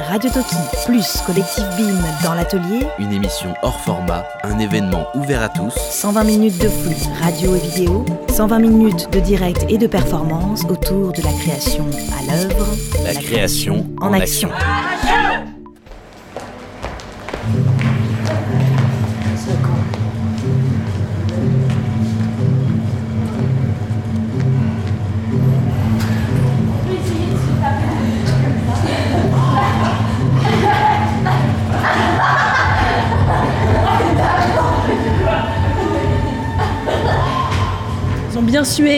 Radio 0.00 0.30
Toki, 0.30 0.56
plus 0.84 1.20
Collectif 1.26 1.64
BIM 1.76 1.98
dans 2.22 2.34
l'atelier, 2.34 2.86
Une 2.98 3.12
émission 3.12 3.54
hors 3.62 3.80
format, 3.80 4.24
un 4.44 4.58
événement 4.58 5.06
ouvert 5.14 5.42
à 5.42 5.48
tous. 5.48 5.72
120 5.74 6.24
minutes 6.24 6.58
de 6.58 6.68
flux 6.68 6.96
radio 7.20 7.56
et 7.56 7.60
vidéo, 7.60 8.04
120 8.28 8.58
minutes 8.58 9.08
de 9.10 9.20
direct 9.20 9.64
et 9.68 9.78
de 9.78 9.86
performance 9.86 10.64
autour 10.68 11.12
de 11.12 11.22
la 11.22 11.32
création 11.32 11.86
à 12.18 12.30
l'œuvre, 12.30 12.66
La 13.04 13.14
création 13.14 13.86
en 14.00 14.12
action. 14.12 14.50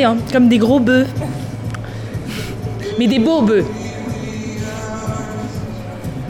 Hein, 0.04 0.16
comme 0.32 0.48
des 0.48 0.58
gros 0.58 0.80
bœufs. 0.80 1.06
Mais 2.98 3.06
des 3.06 3.18
beaux 3.18 3.42
bœufs. 3.42 3.64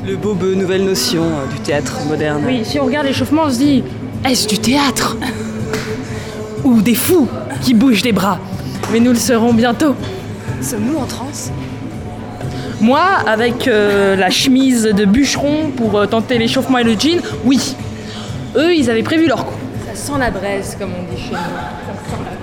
Le 0.07 0.17
beau 0.17 0.35
bœuf, 0.35 0.57
nouvelle 0.57 0.85
notion 0.85 1.23
euh, 1.23 1.53
du 1.53 1.61
théâtre 1.61 1.99
moderne. 2.09 2.43
Oui, 2.47 2.63
si 2.65 2.81
on 2.81 2.87
regarde 2.87 3.07
l'échauffement, 3.07 3.43
on 3.47 3.51
se 3.51 3.59
dit 3.59 3.85
est-ce 4.25 4.49
du 4.49 4.59
théâtre 4.59 5.17
Ou 6.65 6.81
des 6.83 6.95
fous 6.95 7.29
qui 7.63 7.75
bougent 7.75 8.03
des 8.03 8.13
bras 8.13 8.39
Mais 8.93 9.01
nous 9.01 9.13
le 9.13 9.19
serons 9.19 9.55
bientôt. 9.55 9.95
Sommes-nous 10.61 10.99
en 10.99 11.07
transe 11.07 11.51
Moi, 12.81 13.03
avec 13.27 13.69
euh, 13.69 14.17
la 14.17 14.31
chemise 14.31 14.83
de 14.83 15.05
bûcheron 15.05 15.71
pour 15.77 15.97
euh, 15.97 16.07
tenter 16.07 16.39
l'échauffement 16.39 16.79
et 16.79 16.85
le 16.85 16.99
jean, 16.99 17.21
oui. 17.45 17.77
Eux, 18.57 18.75
ils 18.75 18.91
avaient 18.91 19.03
prévu 19.03 19.27
leur 19.27 19.47
coup. 19.47 19.55
Ça 19.87 19.95
sent 19.95 20.19
la 20.19 20.31
braise, 20.31 20.77
comme 20.79 20.91
on 20.91 21.15
dit 21.15 21.21
chez 21.21 21.31
nous. 21.31 21.37
Du 21.37 22.38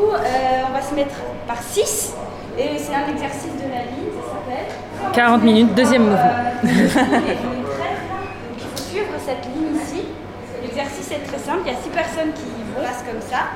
coup, 0.00 0.12
euh, 0.12 0.68
on 0.68 0.72
va 0.72 0.82
se 0.82 0.94
mettre 0.94 1.16
par 1.46 1.62
6 1.62 2.14
et 2.58 2.78
c'est 2.78 2.94
un 2.94 3.08
exercice 3.10 3.54
de 3.56 3.68
la 3.70 3.82
ligne, 3.84 4.10
ça 4.16 4.32
s'appelle. 4.32 5.12
40 5.12 5.42
minutes, 5.42 5.74
deuxième 5.74 6.02
mouvement. 6.02 6.34
Il 6.64 6.88
faut 8.60 8.82
suivre 8.90 9.14
cette 9.24 9.44
ligne 9.54 9.76
ici. 9.76 10.04
L'exercice 10.62 11.10
est 11.12 11.26
très 11.26 11.38
simple, 11.38 11.60
il 11.66 11.72
y 11.72 11.74
a 11.74 11.78
6 11.80 11.88
personnes 11.90 12.32
qui 12.34 12.42
vont 12.74 12.82
passent 12.82 13.04
comme 13.06 13.20
ça. 13.30 13.50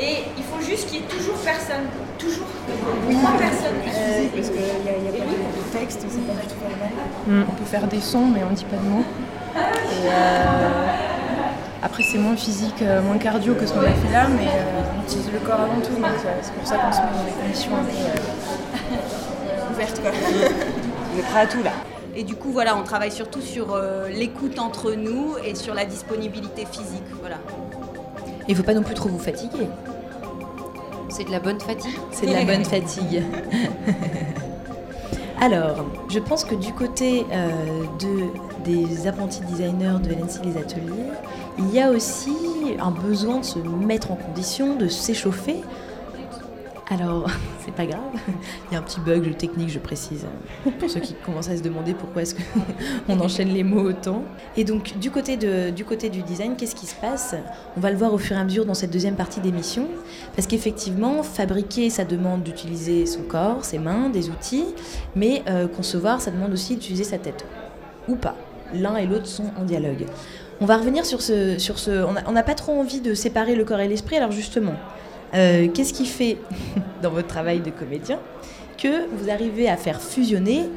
Et 0.00 0.22
il 0.36 0.44
faut 0.44 0.64
juste 0.64 0.88
qu'il 0.88 1.00
y 1.00 1.02
ait 1.02 1.06
toujours 1.06 1.34
personne, 1.44 1.86
toujours 2.18 2.46
3 3.10 3.30
personnes. 3.32 3.80
Euh, 3.84 4.28
parce 4.34 4.48
qu'il 4.48 4.60
n'y 4.60 4.88
a, 4.88 4.92
y 4.92 5.08
a 5.08 5.12
pas 5.12 5.26
de 5.26 5.78
texte, 5.78 6.06
c'est 6.08 6.26
pas 6.26 6.40
du 6.40 6.46
tout 6.46 6.54
formel. 6.62 7.44
On 7.48 7.52
peut 7.52 7.64
faire 7.64 7.86
des 7.88 8.00
sons, 8.00 8.26
mais 8.32 8.40
on 8.48 8.52
dit 8.54 8.64
pas 8.64 8.76
de 8.76 8.88
mots. 8.88 9.04
Et, 9.56 10.06
euh, 10.06 10.68
après, 11.82 12.02
c'est 12.02 12.18
moins 12.18 12.36
physique, 12.36 12.82
euh, 12.82 13.00
moins 13.02 13.18
cardio 13.18 13.54
que 13.54 13.66
ce 13.66 13.72
qu'on 13.72 13.80
a 13.80 13.90
fait 13.90 14.12
là, 14.12 14.26
mais 14.28 14.46
euh, 14.48 14.82
on 14.98 15.02
utilise 15.04 15.30
le 15.32 15.38
corps 15.38 15.60
avant 15.60 15.80
tout, 15.80 15.94
donc 15.94 16.04
euh, 16.04 16.38
c'est 16.42 16.52
pour 16.52 16.66
ça 16.66 16.76
qu'on 16.76 16.92
se 16.92 16.98
met 16.98 17.06
dans 17.06 17.24
des 17.24 17.42
conditions 17.42 17.76
un 17.76 17.84
peu 17.84 17.90
euh, 17.90 19.70
ouvertes. 19.72 20.00
Quoi. 20.00 20.10
On 21.14 21.18
est 21.18 21.22
prêt 21.22 21.40
à 21.40 21.46
tout 21.46 21.62
là. 21.62 21.70
Et 22.16 22.24
du 22.24 22.34
coup, 22.34 22.50
voilà, 22.50 22.76
on 22.76 22.82
travaille 22.82 23.12
surtout 23.12 23.40
sur 23.40 23.74
euh, 23.74 24.08
l'écoute 24.08 24.58
entre 24.58 24.92
nous 24.92 25.36
et 25.44 25.54
sur 25.54 25.72
la 25.72 25.84
disponibilité 25.84 26.66
physique. 26.66 27.04
Voilà. 27.20 27.36
Il 28.48 28.56
faut 28.56 28.64
pas 28.64 28.74
non 28.74 28.82
plus 28.82 28.94
trop 28.94 29.08
vous 29.08 29.20
fatiguer. 29.20 29.68
C'est 31.10 31.24
de 31.24 31.30
la 31.30 31.38
bonne 31.38 31.60
fatigue. 31.60 31.96
C'est 32.10 32.26
de 32.26 32.32
la 32.32 32.44
bonne 32.44 32.64
fatigue. 32.64 33.22
Alors, 35.40 35.84
je 36.08 36.18
pense 36.18 36.44
que 36.44 36.56
du 36.56 36.72
côté 36.72 37.24
euh, 37.30 37.84
de, 38.00 38.26
des 38.64 39.06
apprentis 39.06 39.40
designers 39.42 39.98
de 40.02 40.10
LNC 40.10 40.44
Les 40.44 40.56
Ateliers, 40.56 41.12
il 41.58 41.72
y 41.72 41.80
a 41.80 41.90
aussi 41.90 42.32
un 42.80 42.90
besoin 42.90 43.38
de 43.38 43.44
se 43.44 43.58
mettre 43.60 44.10
en 44.10 44.16
condition, 44.16 44.74
de 44.74 44.88
s'échauffer. 44.88 45.60
Alors, 46.90 47.28
c'est 47.64 47.74
pas 47.74 47.84
grave, 47.84 48.00
il 48.70 48.74
y 48.74 48.76
a 48.76 48.78
un 48.78 48.82
petit 48.82 49.00
bug 49.00 49.36
technique, 49.36 49.68
je 49.68 49.78
précise, 49.78 50.24
pour 50.78 50.88
ceux 50.88 51.00
qui 51.00 51.14
commencent 51.14 51.50
à 51.50 51.56
se 51.56 51.62
demander 51.62 51.92
pourquoi 51.92 52.22
est-ce 52.22 52.34
qu'on 52.34 53.20
enchaîne 53.20 53.48
les 53.48 53.62
mots 53.62 53.82
autant. 53.82 54.22
Et 54.56 54.64
donc, 54.64 54.98
du 54.98 55.10
côté, 55.10 55.36
du 55.36 56.22
design, 56.22 56.56
qu'est-ce 56.56 56.74
qui 56.74 56.86
se 56.86 56.94
passe? 56.94 57.34
On 57.76 57.80
va 57.80 57.90
le 57.90 57.96
voir 57.96 58.14
au 58.14 58.18
fur 58.18 58.36
et 58.36 58.40
à 58.40 58.44
mesure 58.44 58.64
dans 58.64 58.74
cette 58.74 58.90
deuxième 58.90 59.16
partie 59.16 59.40
d'émission, 59.40 59.86
parce 60.34 60.46
qu'effectivement, 60.46 61.22
fabriquer, 61.22 61.90
ça 61.90 62.04
demande 62.04 62.42
d'utiliser 62.42 63.04
son 63.04 63.22
corps, 63.22 63.64
ses 63.64 63.78
mains, 63.78 64.08
des 64.08 64.30
outils, 64.30 64.64
mais 65.14 65.42
euh, 65.48 65.68
concevoir, 65.68 66.22
ça 66.22 66.30
demande 66.30 66.52
aussi 66.54 66.74
d'utiliser 66.74 67.04
sa 67.04 67.18
tête. 67.18 67.44
Ou 68.08 68.16
pas. 68.16 68.34
L'un 68.72 68.96
et 68.96 69.06
l'autre 69.06 69.26
sont 69.26 69.50
en 69.60 69.64
dialogue. 69.64 70.06
On 70.60 70.66
va 70.66 70.78
revenir 70.78 71.04
sur 71.04 71.20
ce... 71.20 71.58
Sur 71.58 71.78
ce 71.78 72.04
on 72.26 72.32
n'a 72.32 72.42
pas 72.42 72.54
trop 72.54 72.72
envie 72.72 73.00
de 73.00 73.12
séparer 73.12 73.54
le 73.54 73.64
corps 73.64 73.80
et 73.80 73.88
l'esprit, 73.88 74.16
alors 74.16 74.32
justement, 74.32 74.74
euh, 75.34 75.68
qu'est-ce 75.68 75.92
qui 75.92 76.06
fait, 76.06 76.38
dans 77.02 77.10
votre 77.10 77.28
travail 77.28 77.60
de 77.60 77.70
comédien, 77.70 78.18
que 78.76 79.06
vous 79.12 79.30
arrivez 79.30 79.68
à 79.68 79.76
faire 79.76 80.00
fusionner, 80.00 80.68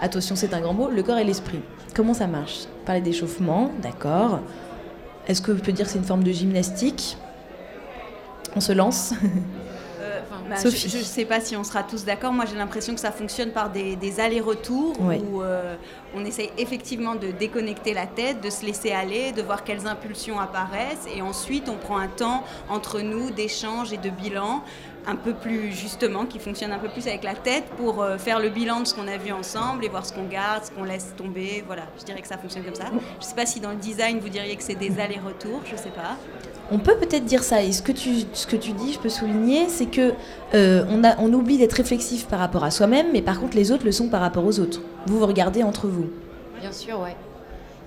attention 0.00 0.36
c'est 0.36 0.54
un 0.54 0.60
grand 0.60 0.74
mot, 0.74 0.88
le 0.90 1.02
corps 1.02 1.18
et 1.18 1.24
l'esprit? 1.24 1.60
Comment 1.94 2.14
ça 2.14 2.26
marche? 2.26 2.60
Parler 2.84 3.00
d'échauffement, 3.00 3.70
d'accord. 3.82 4.40
Est-ce 5.26 5.42
que 5.42 5.52
vous 5.52 5.58
pouvez 5.58 5.72
dire 5.72 5.86
que 5.86 5.92
c'est 5.92 5.98
une 5.98 6.04
forme 6.04 6.24
de 6.24 6.32
gymnastique? 6.32 7.16
On 8.56 8.60
se 8.60 8.72
lance? 8.72 9.12
bah, 10.50 10.56
Sophie. 10.56 10.88
Je 10.88 10.98
ne 10.98 11.02
sais 11.02 11.24
pas 11.24 11.40
si 11.40 11.56
on 11.56 11.64
sera 11.64 11.82
tous 11.84 12.04
d'accord. 12.04 12.32
Moi, 12.32 12.44
j'ai 12.44 12.56
l'impression 12.56 12.94
que 12.94 13.00
ça 13.00 13.12
fonctionne 13.12 13.52
par 13.52 13.70
des, 13.70 13.96
des 13.96 14.20
allers-retours 14.20 14.94
où 15.00 15.42
euh, 15.42 15.76
on 16.14 16.24
essaye 16.24 16.50
effectivement 16.58 17.14
de 17.14 17.30
déconnecter 17.30 17.94
la 17.94 18.06
tête, 18.06 18.40
de 18.40 18.50
se 18.50 18.66
laisser 18.66 18.90
aller, 18.90 19.32
de 19.32 19.42
voir 19.42 19.62
quelles 19.64 19.86
impulsions 19.86 20.40
apparaissent. 20.40 21.06
Et 21.14 21.22
ensuite, 21.22 21.68
on 21.68 21.76
prend 21.76 21.98
un 21.98 22.08
temps 22.08 22.42
entre 22.68 23.00
nous 23.00 23.30
d'échange 23.30 23.92
et 23.92 23.96
de 23.96 24.10
bilan 24.10 24.62
un 25.06 25.16
peu 25.16 25.32
plus 25.32 25.72
justement, 25.72 26.26
qui 26.26 26.38
fonctionne 26.38 26.72
un 26.72 26.78
peu 26.78 26.88
plus 26.88 27.06
avec 27.06 27.24
la 27.24 27.34
tête 27.34 27.64
pour 27.78 28.02
euh, 28.02 28.18
faire 28.18 28.38
le 28.38 28.50
bilan 28.50 28.80
de 28.80 28.86
ce 28.86 28.94
qu'on 28.94 29.08
a 29.08 29.16
vu 29.16 29.32
ensemble 29.32 29.84
et 29.84 29.88
voir 29.88 30.04
ce 30.04 30.12
qu'on 30.12 30.26
garde, 30.26 30.64
ce 30.64 30.70
qu'on 30.70 30.84
laisse 30.84 31.14
tomber. 31.16 31.64
Voilà, 31.66 31.84
je 31.98 32.04
dirais 32.04 32.20
que 32.20 32.28
ça 32.28 32.36
fonctionne 32.36 32.64
comme 32.64 32.74
ça. 32.74 32.86
Je 32.90 32.96
ne 32.96 33.28
sais 33.30 33.34
pas 33.34 33.46
si 33.46 33.60
dans 33.60 33.70
le 33.70 33.76
design, 33.76 34.18
vous 34.18 34.28
diriez 34.28 34.56
que 34.56 34.62
c'est 34.62 34.74
des 34.74 35.00
allers-retours, 35.00 35.62
je 35.64 35.72
ne 35.72 35.78
sais 35.78 35.90
pas. 35.90 36.16
On 36.72 36.78
peut 36.78 36.96
peut-être 36.96 37.24
dire 37.24 37.42
ça. 37.42 37.62
Et 37.62 37.72
ce 37.72 37.82
que 37.82 37.92
tu, 37.92 38.10
ce 38.32 38.46
que 38.46 38.56
tu 38.56 38.72
dis, 38.72 38.92
je 38.92 38.98
peux 38.98 39.08
souligner, 39.08 39.68
c'est 39.68 39.86
que 39.86 40.12
euh, 40.54 40.84
on, 40.88 41.02
a, 41.02 41.18
oublie 41.18 41.58
d'être 41.58 41.72
réflexif 41.72 42.26
par 42.26 42.38
rapport 42.38 42.62
à 42.62 42.70
soi-même, 42.70 43.08
mais 43.12 43.22
par 43.22 43.40
contre 43.40 43.56
les 43.56 43.72
autres 43.72 43.84
le 43.84 43.92
sont 43.92 44.08
par 44.08 44.20
rapport 44.20 44.44
aux 44.44 44.60
autres. 44.60 44.80
Vous 45.06 45.18
vous 45.18 45.26
regardez 45.26 45.62
entre 45.62 45.88
vous. 45.88 46.10
Bien 46.60 46.72
sûr, 46.72 47.00
ouais. 47.00 47.16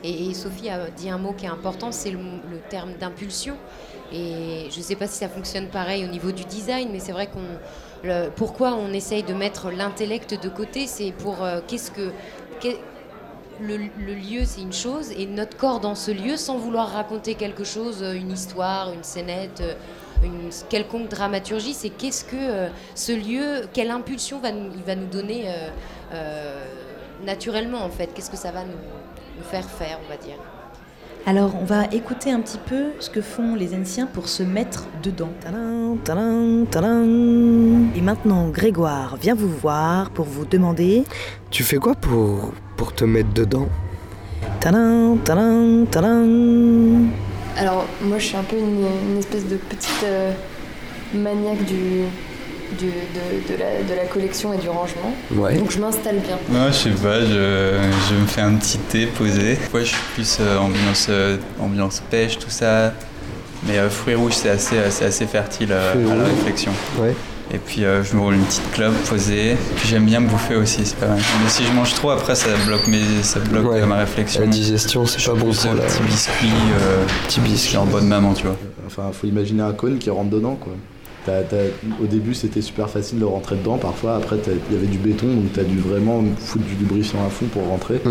Et, 0.03 0.33
Sophie 0.33 0.69
a 0.69 0.89
dit 0.89 1.09
un 1.09 1.17
mot 1.17 1.31
qui 1.31 1.45
est 1.45 1.49
important, 1.49 1.91
c'est 1.91 2.11
le, 2.11 2.19
terme 2.69 2.91
d'impulsion. 2.99 3.55
Et 4.11 4.67
je 4.69 4.77
ne 4.77 4.83
sais 4.83 4.95
pas 4.95 5.07
si 5.07 5.17
ça 5.17 5.29
fonctionne 5.29 5.67
pareil 5.67 6.03
au 6.03 6.09
niveau 6.09 6.31
du 6.31 6.43
design, 6.43 6.89
mais 6.91 6.99
c'est 6.99 7.13
vrai 7.13 7.27
qu'on. 7.27 8.09
pourquoi 8.35 8.73
on 8.75 8.91
essaye 8.91 9.23
de 9.23 9.33
mettre 9.33 9.71
l'intellect 9.71 10.39
de 10.43 10.49
côté 10.49 10.87
C'est 10.87 11.11
pour 11.11 11.41
euh, 11.43 11.61
qu'est-ce 11.65 11.89
que. 11.89 12.11
Le, 13.63 14.13
lieu, 14.13 14.45
c'est 14.45 14.61
une 14.61 14.73
chose, 14.73 15.11
et 15.11 15.25
notre 15.25 15.57
corps 15.57 15.79
dans 15.79 15.95
ce 15.95 16.11
lieu, 16.11 16.37
sans 16.37 16.57
vouloir 16.57 16.89
raconter 16.89 17.35
quelque 17.35 17.63
chose, 17.63 18.03
euh, 18.03 18.13
une 18.13 18.31
histoire, 18.31 18.91
une 18.91 19.03
scénette, 19.03 19.61
euh, 19.61 19.73
une 20.23 20.49
quelconque 20.69 21.09
dramaturgie, 21.09 21.73
c'est 21.73 21.89
qu'est-ce 21.89 22.23
que 22.23 22.35
euh, 22.35 22.69
ce 22.95 23.11
lieu, 23.11 23.67
quelle 23.73 23.91
impulsion 23.91 24.39
il 24.43 24.83
va 24.83 24.95
nous 24.95 25.07
donner 25.07 25.45
naturellement 27.25 27.83
en 27.83 27.89
fait. 27.89 28.07
Qu'est-ce 28.13 28.29
que 28.29 28.37
ça 28.37 28.51
va 28.51 28.63
nous 28.63 29.43
faire 29.43 29.69
faire, 29.69 29.99
on 30.05 30.09
va 30.09 30.17
dire 30.17 30.37
Alors 31.25 31.55
on 31.61 31.63
va 31.63 31.85
écouter 31.93 32.31
un 32.31 32.41
petit 32.41 32.57
peu 32.57 32.87
ce 32.99 33.09
que 33.09 33.21
font 33.21 33.55
les 33.55 33.73
anciens 33.73 34.07
pour 34.07 34.27
se 34.27 34.43
mettre 34.43 34.87
dedans. 35.01 35.29
Tadam, 35.39 35.97
tadam, 36.03 36.65
tadam. 36.69 37.91
Et 37.95 38.01
maintenant, 38.01 38.49
Grégoire 38.49 39.15
vient 39.15 39.33
vous 39.33 39.47
voir 39.47 40.09
pour 40.09 40.25
vous 40.25 40.43
demander. 40.43 41.05
Tu 41.49 41.63
fais 41.63 41.77
quoi 41.77 41.95
pour, 41.95 42.51
pour 42.75 42.93
te 42.93 43.05
mettre 43.05 43.33
dedans? 43.33 43.69
Alors, 47.57 47.85
moi, 48.01 48.17
je 48.17 48.25
suis 48.25 48.35
un 48.35 48.43
peu 48.43 48.57
une, 48.57 48.85
une 49.11 49.17
espèce 49.17 49.47
de 49.47 49.55
petite 49.55 50.03
euh, 50.03 50.33
maniaque 51.13 51.63
du, 51.63 52.03
du- 52.77 52.85
de, 52.87 53.53
de 53.53 53.59
la, 53.59 53.83
de 53.83 53.93
la 53.99 54.05
collection 54.05 54.53
et 54.53 54.57
du 54.57 54.69
rangement. 54.69 55.13
Ouais. 55.35 55.57
Donc, 55.57 55.71
je 55.71 55.79
m'installe 55.79 56.17
bien. 56.19 56.37
Moi, 56.49 56.67
je 56.69 56.73
sais 56.73 56.89
pas, 56.91 57.19
je, 57.21 57.25
je 58.09 58.15
me 58.15 58.25
fais 58.27 58.41
un 58.41 58.55
petit 58.55 58.77
thé 58.77 59.05
posé. 59.07 59.57
Moi, 59.71 59.81
je 59.81 59.87
suis 59.89 59.97
plus 60.13 60.37
euh, 60.41 60.57
ambiance, 60.57 61.07
euh, 61.09 61.37
ambiance 61.59 62.01
pêche, 62.09 62.37
tout 62.39 62.49
ça. 62.49 62.93
Mais 63.67 63.77
euh, 63.77 63.89
fruits 63.89 64.15
rouges, 64.15 64.33
c'est 64.33 64.49
assez, 64.49 64.75
euh, 64.77 64.89
c'est 64.89 65.05
assez 65.05 65.25
fertile 65.25 65.69
euh, 65.71 66.11
à 66.11 66.15
la 66.15 66.23
réflexion. 66.25 66.71
Ouais. 66.99 67.15
Et 67.53 67.57
puis, 67.59 67.85
euh, 67.85 68.03
je 68.03 68.15
me 68.15 68.21
roule 68.21 68.33
une 68.35 68.43
petite 68.45 68.71
clope 68.71 68.95
posée. 69.07 69.55
Puis, 69.77 69.87
j'aime 69.89 70.05
bien 70.05 70.21
bouffer 70.21 70.55
aussi, 70.55 70.85
c'est 70.85 70.97
pas 70.97 71.07
mal. 71.07 71.19
Mais 71.43 71.49
si 71.49 71.63
je 71.63 71.71
mange 71.71 71.93
trop, 71.93 72.09
après, 72.09 72.35
ça 72.35 72.49
bloque, 72.65 72.87
mes, 72.87 73.01
ça 73.21 73.39
bloque 73.39 73.71
Ouais. 73.71 73.85
ma 73.85 73.97
réflexion. 73.99 74.41
La 74.41 74.47
digestion, 74.47 75.05
c'est 75.05 75.23
pas 75.23 75.33
bon 75.37 75.51
pour 75.53 75.73
la. 75.75 75.83
Petit 75.83 76.03
biscuit, 76.03 76.47
euh, 76.81 77.05
Petit 77.27 77.39
biscuit. 77.41 77.73
genre 77.73 77.85
bonne 77.85 78.07
maman, 78.07 78.33
tu 78.33 78.47
vois. 78.47 78.55
Enfin, 78.87 79.03
faut 79.13 79.27
imaginer 79.27 79.61
un 79.61 79.73
cône 79.73 79.97
qui 79.99 80.09
rentre 80.09 80.29
dedans, 80.31 80.55
quoi. 80.55 80.73
Au 82.01 82.05
début, 82.05 82.33
c'était 82.33 82.61
super 82.61 82.89
facile 82.89 83.19
de 83.19 83.25
rentrer 83.25 83.55
dedans. 83.55 83.77
Parfois, 83.77 84.15
après, 84.15 84.37
il 84.69 84.75
y 84.75 84.77
avait 84.77 84.87
du 84.87 84.97
béton, 84.97 85.27
donc 85.27 85.53
tu 85.53 85.59
as 85.59 85.63
dû 85.63 85.77
vraiment 85.79 86.23
foutre 86.37 86.65
du 86.65 86.75
lubrifiant 86.75 87.19
à 87.25 87.29
fond 87.29 87.45
pour 87.45 87.67
rentrer 87.67 88.01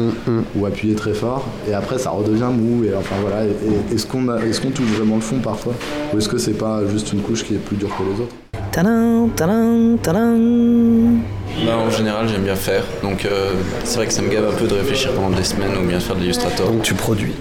ou 0.57 0.67
appuyer 0.67 0.95
très 0.95 1.15
fort. 1.15 1.45
Et 1.69 1.75
après, 1.75 1.99
ça 1.99 2.11
redevient 2.11 2.51
mou. 2.53 2.85
Et 2.85 2.95
enfin 2.95 3.17
voilà. 3.21 3.45
Est-ce 3.93 4.07
qu'on 4.07 4.29
a- 4.29 4.39
est-ce 4.45 4.61
qu'on 4.61 4.71
touche 4.71 4.91
vraiment 4.97 5.17
le 5.17 5.21
fond 5.23 5.39
parfois? 5.39 5.75
Ou 6.13 6.19
est-ce 6.19 6.29
que 6.29 6.39
c'est 6.39 6.53
pas 6.59 6.81
juste 6.87 7.13
une 7.13 7.21
couche 7.21 7.45
qui 7.45 7.55
est 7.55 7.59
plus 7.59 7.77
dure 7.77 7.91
que 7.97 8.03
les 8.03 8.21
autres? 8.23 8.35
Tadam, 8.71 9.29
tadam, 9.37 9.99
tadam. 10.03 11.19
Bah, 11.67 11.77
en 11.77 11.91
général, 11.91 12.27
j'aime 12.29 12.43
bien 12.45 12.55
faire. 12.57 12.83
Donc, 13.03 13.27
euh, 13.27 13.53
c'est 13.85 13.97
vrai 13.97 14.07
que 14.07 14.13
ça 14.15 14.23
me 14.23 14.31
gave 14.31 14.49
un 14.49 14.57
peu 14.57 14.67
de 14.67 14.73
réfléchir 14.75 15.13
pendant 15.13 15.37
des 15.37 15.45
semaines 15.45 15.73
ou 15.83 15.87
bien 15.87 16.01
faire 16.01 16.17
de 16.17 16.21
l'illustrator. 16.23 16.71
Donc, 16.71 16.83
tu 16.83 16.95
produis 16.95 17.35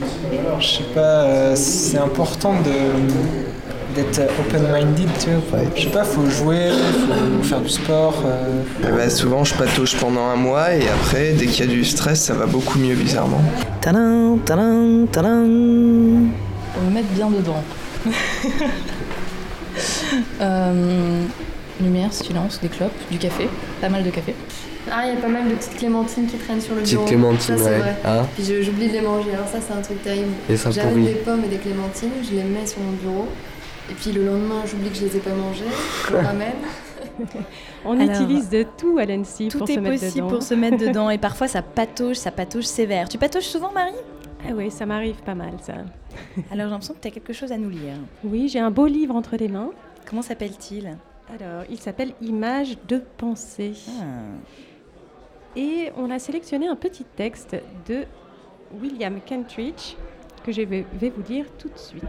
Je 0.59 0.67
sais 0.67 0.83
pas, 0.93 0.99
euh, 1.23 1.53
c'est 1.55 1.97
important 1.97 2.53
de 2.65 2.71
d'être 3.95 4.21
open-minded, 4.39 5.09
tu 5.19 5.29
vois. 5.49 5.59
Je 5.75 5.81
sais 5.83 5.87
pas, 5.89 6.03
faut 6.03 6.29
jouer, 6.29 6.69
faut 7.37 7.43
faire 7.43 7.61
du 7.61 7.69
sport. 7.69 8.21
euh. 8.25 8.61
Eh 8.83 8.91
ben, 8.91 9.09
souvent, 9.09 9.43
je 9.43 9.53
patauge 9.55 9.95
pendant 9.97 10.25
un 10.25 10.35
mois 10.35 10.73
et 10.73 10.87
après, 10.87 11.33
dès 11.33 11.45
qu'il 11.47 11.65
y 11.65 11.69
a 11.69 11.71
du 11.71 11.83
stress, 11.85 12.21
ça 12.21 12.33
va 12.33 12.45
beaucoup 12.45 12.79
mieux, 12.79 12.95
bizarrement. 12.95 13.41
Tadam, 13.81 14.39
tadam, 14.45 15.07
tadam. 15.11 16.29
On 16.77 16.89
me 16.89 16.93
mettre 16.93 17.09
bien 17.09 17.29
dedans. 17.29 17.63
Euh, 20.41 21.23
lumière, 21.81 22.11
silence, 22.11 22.59
des 22.61 22.67
clopes, 22.67 22.91
du 23.09 23.17
café, 23.17 23.47
pas 23.79 23.89
mal 23.89 24.03
de 24.03 24.09
café. 24.09 24.35
Ah, 24.91 25.03
il 25.05 25.13
y 25.13 25.17
a 25.17 25.21
pas 25.21 25.27
mal 25.29 25.47
de 25.47 25.53
petites 25.55 25.77
clémentines 25.77 26.25
qui 26.27 26.37
traînent 26.37 26.59
sur 26.59 26.73
le 26.75 26.81
Petites 26.81 26.95
bureau. 26.95 27.07
clémentines, 27.07 27.57
ça, 27.57 27.63
ouais. 27.63 27.77
vrai. 27.77 27.95
Ah. 28.03 28.25
Puis 28.35 28.43
j'oublie 28.63 28.87
de 28.87 28.93
les 28.93 29.01
manger, 29.01 29.29
alors 29.33 29.47
ça, 29.47 29.59
c'est 29.65 29.73
un 29.73 29.81
truc 29.81 30.03
terrible. 30.03 30.31
Et 30.49 30.55
pourrit. 30.55 31.03
des 31.05 31.13
pommes 31.23 31.43
et 31.45 31.47
des 31.47 31.57
clémentines, 31.57 32.09
je 32.23 32.35
les 32.35 32.43
mets 32.43 32.65
sur 32.65 32.79
mon 32.81 32.91
bureau. 32.93 33.27
Et 33.89 33.93
puis 33.93 34.11
le 34.11 34.25
lendemain, 34.25 34.61
j'oublie 34.65 34.89
que 34.89 34.95
je 34.95 35.05
les 35.05 35.17
ai 35.17 35.19
pas 35.19 35.33
mangées, 35.33 35.65
je 36.07 36.13
les 36.13 36.21
ramène. 36.21 36.53
On 37.85 37.99
Alors, 37.99 38.21
utilise 38.21 38.49
de 38.49 38.63
tout 38.77 38.97
à 38.99 39.05
Tout 39.05 39.57
pour 39.57 39.69
est 39.69 39.73
se 39.75 39.79
mettre 39.79 39.99
possible 40.01 40.15
dedans. 40.15 40.27
pour 40.29 40.43
se 40.43 40.53
mettre 40.53 40.77
dedans 40.77 41.09
et 41.11 41.17
parfois 41.17 41.47
ça 41.47 41.61
patauge, 41.61 42.15
ça 42.15 42.31
patauge 42.31 42.65
sévère. 42.65 43.09
Tu 43.09 43.17
patauges 43.17 43.47
souvent 43.47 43.71
Marie? 43.71 43.91
Ah 44.47 44.53
oui, 44.55 44.71
ça 44.71 44.85
m'arrive 44.85 45.21
pas 45.23 45.35
mal 45.35 45.53
ça. 45.61 45.73
Alors 46.51 46.65
j'ai 46.65 46.71
l'impression 46.71 46.93
que 46.93 46.99
tu 46.99 47.07
as 47.07 47.11
quelque 47.11 47.33
chose 47.33 47.51
à 47.51 47.57
nous 47.57 47.69
lire. 47.69 47.95
Oui, 48.23 48.47
j'ai 48.47 48.59
un 48.59 48.71
beau 48.71 48.85
livre 48.87 49.15
entre 49.15 49.35
les 49.35 49.47
mains. 49.47 49.71
Comment 50.07 50.21
s'appelle-t-il? 50.21 50.97
Alors, 51.33 51.63
il 51.69 51.79
s'appelle 51.79 52.13
Images 52.21 52.77
de 52.87 53.01
pensée. 53.17 53.73
Et 55.55 55.91
on 55.97 56.09
a 56.11 56.19
sélectionné 56.19 56.67
un 56.67 56.75
petit 56.75 57.03
texte 57.03 57.55
de 57.87 58.03
William 58.81 59.19
Kentridge 59.27 59.95
que 60.43 60.51
je 60.51 60.61
vais 60.61 60.85
vous 60.99 61.23
lire 61.29 61.45
tout 61.57 61.69
de 61.69 61.77
suite. 61.77 62.03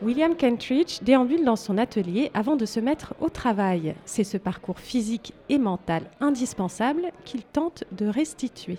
William 0.00 0.36
Kentridge 0.36 1.02
déambule 1.02 1.44
dans 1.44 1.56
son 1.56 1.76
atelier 1.76 2.30
avant 2.32 2.54
de 2.54 2.66
se 2.66 2.78
mettre 2.78 3.14
au 3.20 3.30
travail. 3.30 3.96
C'est 4.04 4.22
ce 4.22 4.36
parcours 4.36 4.78
physique 4.78 5.34
et 5.48 5.58
mental 5.58 6.04
indispensable 6.20 7.10
qu'il 7.24 7.42
tente 7.42 7.82
de 7.90 8.06
restituer. 8.06 8.78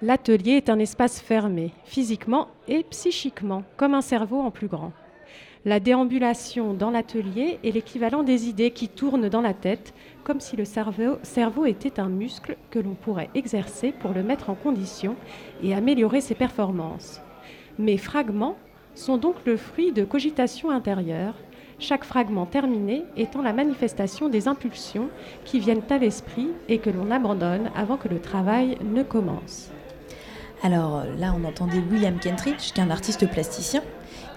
L'atelier 0.00 0.52
est 0.52 0.70
un 0.70 0.78
espace 0.78 1.20
fermé, 1.20 1.72
physiquement 1.84 2.48
et 2.68 2.84
psychiquement, 2.84 3.64
comme 3.76 3.92
un 3.92 4.00
cerveau 4.00 4.40
en 4.40 4.50
plus 4.50 4.66
grand. 4.66 4.92
La 5.66 5.78
déambulation 5.78 6.72
dans 6.72 6.90
l'atelier 6.90 7.58
est 7.62 7.70
l'équivalent 7.70 8.22
des 8.22 8.48
idées 8.48 8.70
qui 8.70 8.88
tournent 8.88 9.28
dans 9.28 9.42
la 9.42 9.54
tête, 9.54 9.92
comme 10.24 10.40
si 10.40 10.56
le 10.56 10.64
cerveau, 10.64 11.66
était 11.66 12.00
un 12.00 12.08
muscle 12.08 12.56
que 12.70 12.78
l'on 12.78 12.94
pourrait 12.94 13.30
exercer 13.34 13.92
pour 13.92 14.12
le 14.12 14.22
mettre 14.22 14.48
en 14.48 14.54
condition 14.54 15.16
et 15.62 15.74
améliorer 15.74 16.22
ses 16.22 16.34
performances. 16.34 17.20
Mes 17.78 17.98
fragments 17.98 18.56
sont 18.94 19.16
donc 19.16 19.36
le 19.44 19.56
fruit 19.56 19.92
de 19.92 20.04
cogitations 20.04 20.70
intérieures, 20.70 21.34
chaque 21.78 22.04
fragment 22.04 22.46
terminé 22.46 23.04
étant 23.16 23.42
la 23.42 23.52
manifestation 23.52 24.28
des 24.28 24.46
impulsions 24.48 25.08
qui 25.44 25.58
viennent 25.58 25.82
à 25.90 25.98
l'esprit 25.98 26.48
et 26.68 26.78
que 26.78 26.90
l'on 26.90 27.10
abandonne 27.10 27.70
avant 27.74 27.96
que 27.96 28.08
le 28.08 28.20
travail 28.20 28.78
ne 28.84 29.02
commence. 29.02 29.70
Alors 30.62 31.02
là, 31.18 31.34
on 31.36 31.44
entendait 31.44 31.82
William 31.90 32.20
Kentridge, 32.20 32.72
qui 32.72 32.80
est 32.80 32.84
un 32.84 32.90
artiste 32.90 33.28
plasticien, 33.28 33.82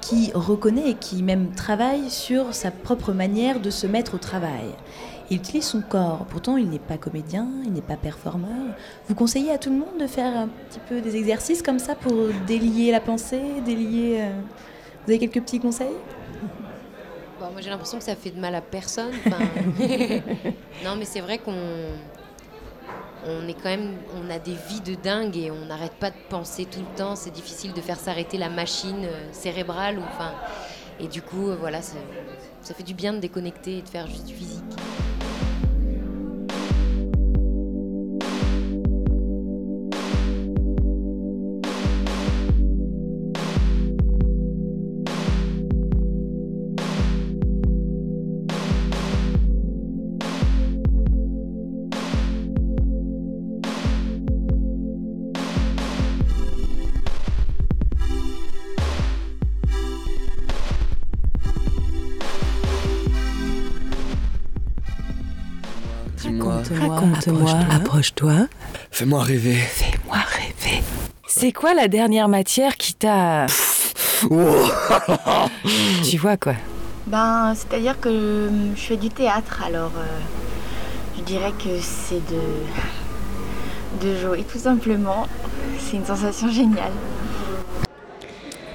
qui 0.07 0.31
reconnaît 0.35 0.91
et 0.91 0.93
qui 0.93 1.23
même 1.23 1.49
travaille 1.55 2.09
sur 2.11 2.53
sa 2.53 2.69
propre 2.69 3.11
manière 3.11 3.59
de 3.59 3.71
se 3.71 3.87
mettre 3.87 4.13
au 4.13 4.17
travail. 4.19 4.69
Il 5.31 5.37
utilise 5.37 5.63
son 5.65 5.81
corps, 5.81 6.25
pourtant 6.29 6.57
il 6.57 6.69
n'est 6.69 6.77
pas 6.77 6.97
comédien, 6.97 7.47
il 7.63 7.73
n'est 7.73 7.81
pas 7.81 7.95
performeur. 7.97 8.75
Vous 9.07 9.15
conseillez 9.15 9.51
à 9.51 9.57
tout 9.57 9.71
le 9.71 9.77
monde 9.77 9.97
de 9.99 10.05
faire 10.05 10.37
un 10.37 10.47
petit 10.69 10.79
peu 10.87 11.01
des 11.01 11.15
exercices 11.15 11.63
comme 11.63 11.79
ça 11.79 11.95
pour 11.95 12.13
délier 12.45 12.91
la 12.91 12.99
pensée, 12.99 13.41
délier... 13.65 14.19
euh, 14.21 14.29
Vous 15.05 15.11
avez 15.11 15.17
quelques 15.17 15.41
petits 15.43 15.59
conseils? 15.59 15.97
Bon, 17.39 17.47
moi 17.51 17.61
j'ai 17.61 17.71
l'impression 17.71 17.97
que 17.97 18.03
ça 18.03 18.15
fait 18.15 18.29
de 18.29 18.39
mal 18.39 18.53
à 18.53 18.61
personne. 18.61 19.11
enfin. 19.25 19.43
non, 20.85 20.95
mais 20.99 21.05
c'est 21.05 21.21
vrai 21.21 21.39
qu'on 21.39 21.51
on 23.27 23.47
est 23.47 23.53
quand 23.53 23.69
même, 23.69 23.95
on 24.15 24.29
a 24.29 24.39
des 24.39 24.55
vies 24.69 24.81
de 24.81 24.95
dingue 24.95 25.35
et 25.37 25.51
on 25.51 25.65
n'arrête 25.65 25.93
pas 25.93 26.11
de 26.11 26.15
penser 26.29 26.65
tout 26.65 26.79
le 26.79 26.97
temps. 26.97 27.15
C'est 27.15 27.31
difficile 27.31 27.73
de 27.73 27.81
faire 27.81 27.99
s'arrêter 27.99 28.37
la 28.37 28.49
machine 28.49 29.03
euh, 29.03 29.27
cérébrale. 29.31 29.99
Enfin, 29.99 30.33
et 30.99 31.07
du 31.07 31.21
coup, 31.21 31.49
euh, 31.49 31.55
voilà, 31.55 31.81
ça, 31.81 31.97
ça 32.61 32.73
fait 32.73 32.83
du 32.83 32.93
bien 32.93 33.13
de 33.13 33.19
déconnecter 33.19 33.79
et 33.79 33.81
de 33.81 33.89
faire 33.89 34.07
juste 34.07 34.25
du 34.25 34.33
physique. 34.33 34.63
Dis-moi. 66.25 66.61
Raconte-moi, 66.79 67.51
approche-toi. 67.71 68.47
Fais-moi 68.91 69.21
rêver. 69.21 69.55
Fais-moi 69.55 70.17
rêver. 70.17 70.81
C'est 71.27 71.51
quoi 71.51 71.73
la 71.75 71.87
dernière 71.87 72.27
matière 72.27 72.77
qui 72.77 72.93
t'a... 72.95 73.45
tu 76.03 76.17
vois 76.17 76.37
quoi 76.37 76.55
Ben, 77.05 77.53
c'est-à-dire 77.53 77.99
que 77.99 78.09
euh, 78.09 78.75
je 78.75 78.81
fais 78.81 78.97
du 78.97 79.09
théâtre, 79.09 79.61
alors 79.65 79.91
euh, 79.97 80.05
je 81.17 81.21
dirais 81.23 81.51
que 81.51 81.79
c'est 81.81 82.21
de, 82.27 82.41
de 84.07 84.15
jouer 84.19 84.43
tout 84.51 84.57
simplement. 84.57 85.27
C'est 85.79 85.97
une 85.97 86.05
sensation 86.05 86.49
géniale. 86.49 86.91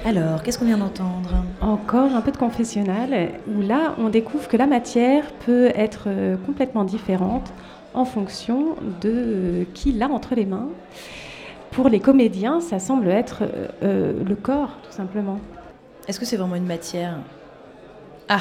Alors, 0.03 0.41
qu'est-ce 0.41 0.57
qu'on 0.57 0.65
vient 0.65 0.79
d'entendre? 0.79 1.45
Encore 1.61 2.15
un 2.15 2.21
peu 2.21 2.31
de 2.31 2.37
confessionnal, 2.37 3.29
où 3.47 3.61
là, 3.61 3.93
on 3.99 4.09
découvre 4.09 4.47
que 4.47 4.57
la 4.57 4.65
matière 4.65 5.31
peut 5.45 5.71
être 5.75 6.05
euh, 6.07 6.37
complètement 6.37 6.83
différente 6.83 7.53
en 7.93 8.03
fonction 8.05 8.75
de 9.01 9.11
euh, 9.13 9.63
qui 9.75 9.91
l'a 9.91 10.09
entre 10.09 10.33
les 10.33 10.47
mains. 10.47 10.69
Pour 11.69 11.87
les 11.87 11.99
comédiens, 11.99 12.61
ça 12.61 12.79
semble 12.79 13.09
être 13.09 13.43
euh, 13.43 13.67
euh, 13.83 14.23
le 14.27 14.35
corps, 14.35 14.71
tout 14.83 14.91
simplement. 14.91 15.39
Est-ce 16.07 16.19
que 16.19 16.25
c'est 16.25 16.37
vraiment 16.37 16.55
une 16.55 16.65
matière? 16.65 17.17
Ah 18.33 18.39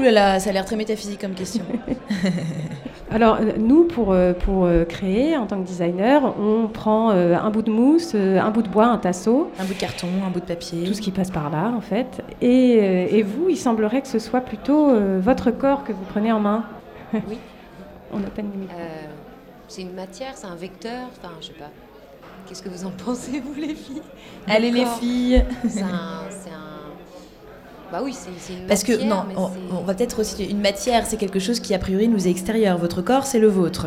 Ouh 0.00 0.02
là 0.02 0.10
là, 0.10 0.40
ça 0.40 0.50
a 0.50 0.52
l'air 0.52 0.64
très 0.64 0.76
métaphysique 0.76 1.20
comme 1.20 1.34
question. 1.34 1.64
Alors, 3.10 3.38
nous, 3.58 3.84
pour, 3.84 4.12
euh, 4.12 4.32
pour 4.32 4.64
euh, 4.64 4.84
créer, 4.84 5.36
en 5.36 5.46
tant 5.46 5.60
que 5.62 5.66
designer, 5.66 6.34
on 6.40 6.66
prend 6.66 7.12
euh, 7.12 7.36
un 7.36 7.50
bout 7.50 7.62
de 7.62 7.70
mousse, 7.70 8.14
un 8.16 8.50
bout 8.50 8.62
de 8.62 8.68
bois, 8.68 8.86
un 8.86 8.98
tasseau. 8.98 9.50
Un 9.60 9.64
bout 9.64 9.74
de 9.74 9.78
carton, 9.78 10.08
un 10.26 10.30
bout 10.30 10.40
de 10.40 10.44
papier. 10.44 10.84
Tout 10.84 10.94
ce 10.94 11.00
qui 11.00 11.12
passe 11.12 11.30
par 11.30 11.50
là, 11.50 11.72
en 11.76 11.80
fait. 11.80 12.22
Et, 12.40 13.16
et 13.16 13.22
vous, 13.22 13.48
il 13.48 13.56
semblerait 13.56 14.02
que 14.02 14.08
ce 14.08 14.18
soit 14.18 14.40
plutôt 14.40 14.92
votre 15.20 15.52
corps 15.52 15.84
que 15.84 15.92
vous 15.92 16.04
prenez 16.08 16.32
en 16.32 16.40
main. 16.40 16.64
Oui. 17.14 17.38
on 18.12 18.18
de 18.18 18.24
limite. 18.52 18.70
Euh, 18.76 19.06
c'est 19.68 19.82
une 19.82 19.94
matière, 19.94 20.32
c'est 20.34 20.46
un 20.46 20.54
vecteur, 20.54 21.08
enfin, 21.18 21.32
je 21.40 21.46
sais 21.48 21.52
pas. 21.52 21.70
Qu'est-ce 22.46 22.62
que 22.62 22.68
vous 22.68 22.84
en 22.84 22.90
pensez, 22.90 23.40
vous, 23.40 23.54
les 23.54 23.74
filles? 23.74 24.02
Allez, 24.46 24.70
Le 24.70 24.78
les 24.78 24.86
filles. 24.86 25.44
C'est 25.68 25.82
un, 25.82 26.22
c'est 26.30 26.50
un- 26.50 26.65
Bah 27.92 28.00
oui, 28.02 28.12
c'est 28.12 28.52
une 28.52 28.66
Parce 28.66 28.82
que 28.82 29.02
non, 29.04 29.24
on, 29.70 29.82
va 29.82 29.94
peut-être 29.94 30.20
aussi 30.20 30.44
une 30.44 30.60
matière, 30.60 31.06
c'est 31.06 31.16
quelque 31.16 31.38
chose 31.38 31.60
qui 31.60 31.74
a 31.74 31.78
priori 31.78 32.08
nous 32.08 32.26
est 32.26 32.30
extérieur. 32.30 32.78
Votre 32.78 33.00
corps, 33.02 33.26
c'est 33.26 33.38
le 33.38 33.48
vôtre. 33.48 33.86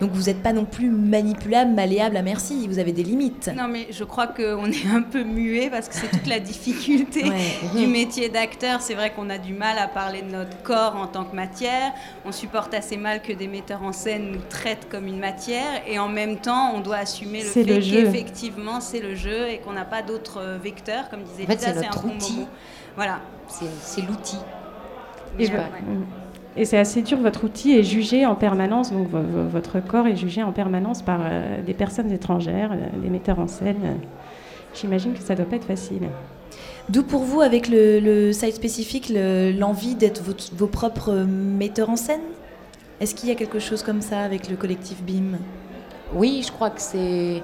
Donc 0.00 0.12
vous 0.12 0.24
n'êtes 0.24 0.42
pas 0.42 0.52
non 0.52 0.64
plus 0.64 0.88
manipulable, 0.88 1.72
malléable 1.72 2.16
à 2.16 2.22
merci. 2.22 2.66
Vous 2.68 2.78
avez 2.78 2.92
des 2.92 3.02
limites. 3.02 3.50
Non, 3.54 3.68
mais 3.68 3.88
je 3.90 4.04
crois 4.04 4.28
qu'on 4.28 4.66
est 4.66 4.86
un 4.86 5.02
peu 5.02 5.24
muet 5.24 5.68
parce 5.68 5.88
que 5.88 5.94
c'est 5.94 6.08
toute 6.08 6.26
la 6.26 6.40
difficulté 6.40 7.24
Ouais. 7.30 7.78
du 7.78 7.86
métier 7.86 8.28
d'acteur. 8.28 8.80
C'est 8.80 8.94
vrai 8.94 9.12
qu'on 9.12 9.28
a 9.30 9.38
du 9.38 9.52
mal 9.52 9.78
à 9.78 9.88
parler 9.88 10.22
de 10.22 10.30
notre 10.30 10.62
corps 10.62 10.96
en 10.96 11.06
tant 11.06 11.24
que 11.24 11.36
matière. 11.36 11.92
On 12.24 12.32
supporte 12.32 12.72
assez 12.72 12.96
mal 12.96 13.20
que 13.20 13.32
des 13.32 13.46
metteurs 13.48 13.82
en 13.82 13.92
scène 13.92 14.30
nous 14.32 14.40
traitent 14.48 14.88
comme 14.90 15.06
une 15.06 15.18
matière. 15.18 15.82
Et 15.86 15.98
en 15.98 16.08
même 16.08 16.38
temps, 16.38 16.72
on 16.74 16.80
doit 16.80 16.96
assumer 16.96 17.42
le 17.42 17.48
fait 17.48 17.64
qu'effectivement, 17.64 18.80
c'est 18.80 19.00
le 19.00 19.14
jeu 19.14 19.48
et 19.48 19.58
qu'on 19.58 19.72
n'a 19.72 19.84
pas 19.84 20.02
d'autres 20.02 20.40
euh, 20.40 20.58
vecteurs. 20.62 21.08
Comme 21.10 21.22
disait 21.22 21.44
En 21.44 21.46
fait, 21.46 21.54
Lisa, 21.56 21.72
c'est 21.74 21.78
un 21.78 21.90
notre 21.90 22.02
bon 22.02 22.14
outil. 22.14 22.32
mot. 22.40 22.48
Voilà. 22.96 23.20
C'est 23.50 24.02
l'outil. 24.02 24.38
Et, 26.56 26.64
c'est 26.64 26.78
assez 26.78 27.02
dur, 27.02 27.18
votre 27.18 27.44
outil 27.44 27.76
est 27.78 27.84
jugé 27.84 28.26
en 28.26 28.34
permanence, 28.34 28.92
donc 28.92 29.08
votre 29.10 29.80
corps 29.80 30.06
est 30.06 30.16
jugé 30.16 30.42
en 30.42 30.52
permanence 30.52 31.02
par 31.02 31.20
euh, 31.22 31.62
des 31.62 31.74
personnes 31.74 32.10
étrangères, 32.10 32.72
euh, 32.72 33.00
des 33.00 33.08
metteurs 33.08 33.38
en 33.38 33.46
scène. 33.46 33.98
J'imagine 34.74 35.12
que 35.14 35.20
ça 35.20 35.34
doit 35.36 35.46
pas 35.46 35.56
être 35.56 35.64
facile. 35.66 36.02
D'où 36.88 37.04
pour 37.04 37.22
vous, 37.22 37.40
avec 37.40 37.68
le, 37.68 38.00
le 38.00 38.32
site 38.32 38.54
spécifique, 38.54 39.08
le- 39.08 39.52
l'envie 39.52 39.94
d'être 39.94 40.22
vos, 40.22 40.34
vos 40.56 40.66
propres 40.66 41.24
metteurs 41.24 41.90
en 41.90 41.96
scène? 41.96 42.20
Est-ce 43.00 43.14
qu'il 43.14 43.28
y 43.28 43.32
a 43.32 43.36
quelque 43.36 43.60
chose 43.60 43.82
comme 43.84 44.02
ça 44.02 44.20
avec 44.20 44.48
le 44.48 44.56
collectif 44.56 45.02
BIM? 45.02 45.38
Oui, 46.12 46.42
je 46.44 46.50
crois 46.50 46.70
que 46.70 46.80
c'est. 46.80 47.42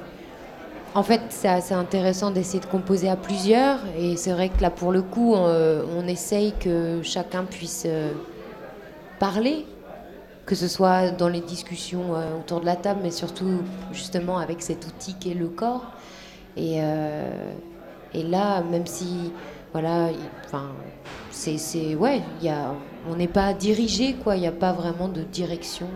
En 0.95 1.03
fait, 1.03 1.21
c'est 1.29 1.49
assez 1.49 1.75
intéressant 1.75 2.31
d'essayer 2.31 2.61
de 2.61 2.67
composer 2.67 3.09
à 3.11 3.17
plusieurs. 3.17 3.79
Et 3.99 4.17
c'est 4.17 4.33
vrai 4.33 4.49
que 4.49 4.63
là, 4.63 4.71
pour 4.71 4.93
le 4.93 5.03
coup, 5.03 5.35
on, 5.35 5.83
on 5.99 6.07
essaye 6.09 6.53
que 6.59 7.01
chacun 7.03 7.45
puisse 7.45 7.85
euh, 7.87 8.13
parler, 9.19 9.67
que 10.47 10.55
ce 10.55 10.69
soit 10.69 11.11
dans 11.11 11.29
les 11.29 11.41
discussions 11.41 12.15
euh, 12.15 12.39
autour 12.41 12.61
de 12.61 12.67
la 12.67 12.77
table, 12.77 13.01
mais 13.03 13.11
surtout 13.11 13.61
justement 13.93 14.39
avec 14.39 14.63
cet 14.63 14.87
outil 14.87 15.15
qui 15.15 15.33
est 15.33 15.35
le 15.35 15.49
corps. 15.49 15.85
Et, 16.57 16.79
euh, 16.81 17.53
là, 18.15 18.63
même 18.63 18.87
si, 18.87 19.33
voilà, 19.73 20.11
il- 20.11 20.17
enfin, 20.47 20.71
c'est, 21.31 21.95
ouais, 21.95 22.23
y 22.41 22.49
a, 22.49 22.73
on 23.11 23.17
n'est 23.17 23.29
pas 23.29 23.53
dirigé, 23.53 24.15
quoi. 24.15 24.37
Il 24.37 24.41
n'y 24.41 24.47
a 24.47 24.53
pas 24.53 24.73
vraiment 24.73 25.09
de 25.09 25.21
direction. 25.21 25.89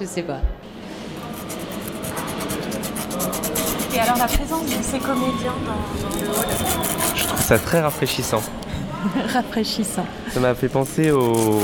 Je 0.00 0.06
sais 0.06 0.22
pas. 0.22 0.40
Et 3.94 3.98
alors 3.98 4.16
la 4.16 4.26
présence 4.26 4.64
de 4.64 4.82
ces 4.82 4.98
comédiens 4.98 5.54
dans, 5.66 6.08
dans 6.08 6.16
le 6.16 6.28
hall 6.28 6.46
Je 7.14 7.24
trouve 7.26 7.40
ça 7.40 7.58
très 7.58 7.80
rafraîchissant. 7.80 8.42
Rafraîchissant. 9.32 10.06
Ça 10.30 10.40
m'a 10.40 10.54
fait 10.54 10.68
penser 10.68 11.10
au. 11.10 11.60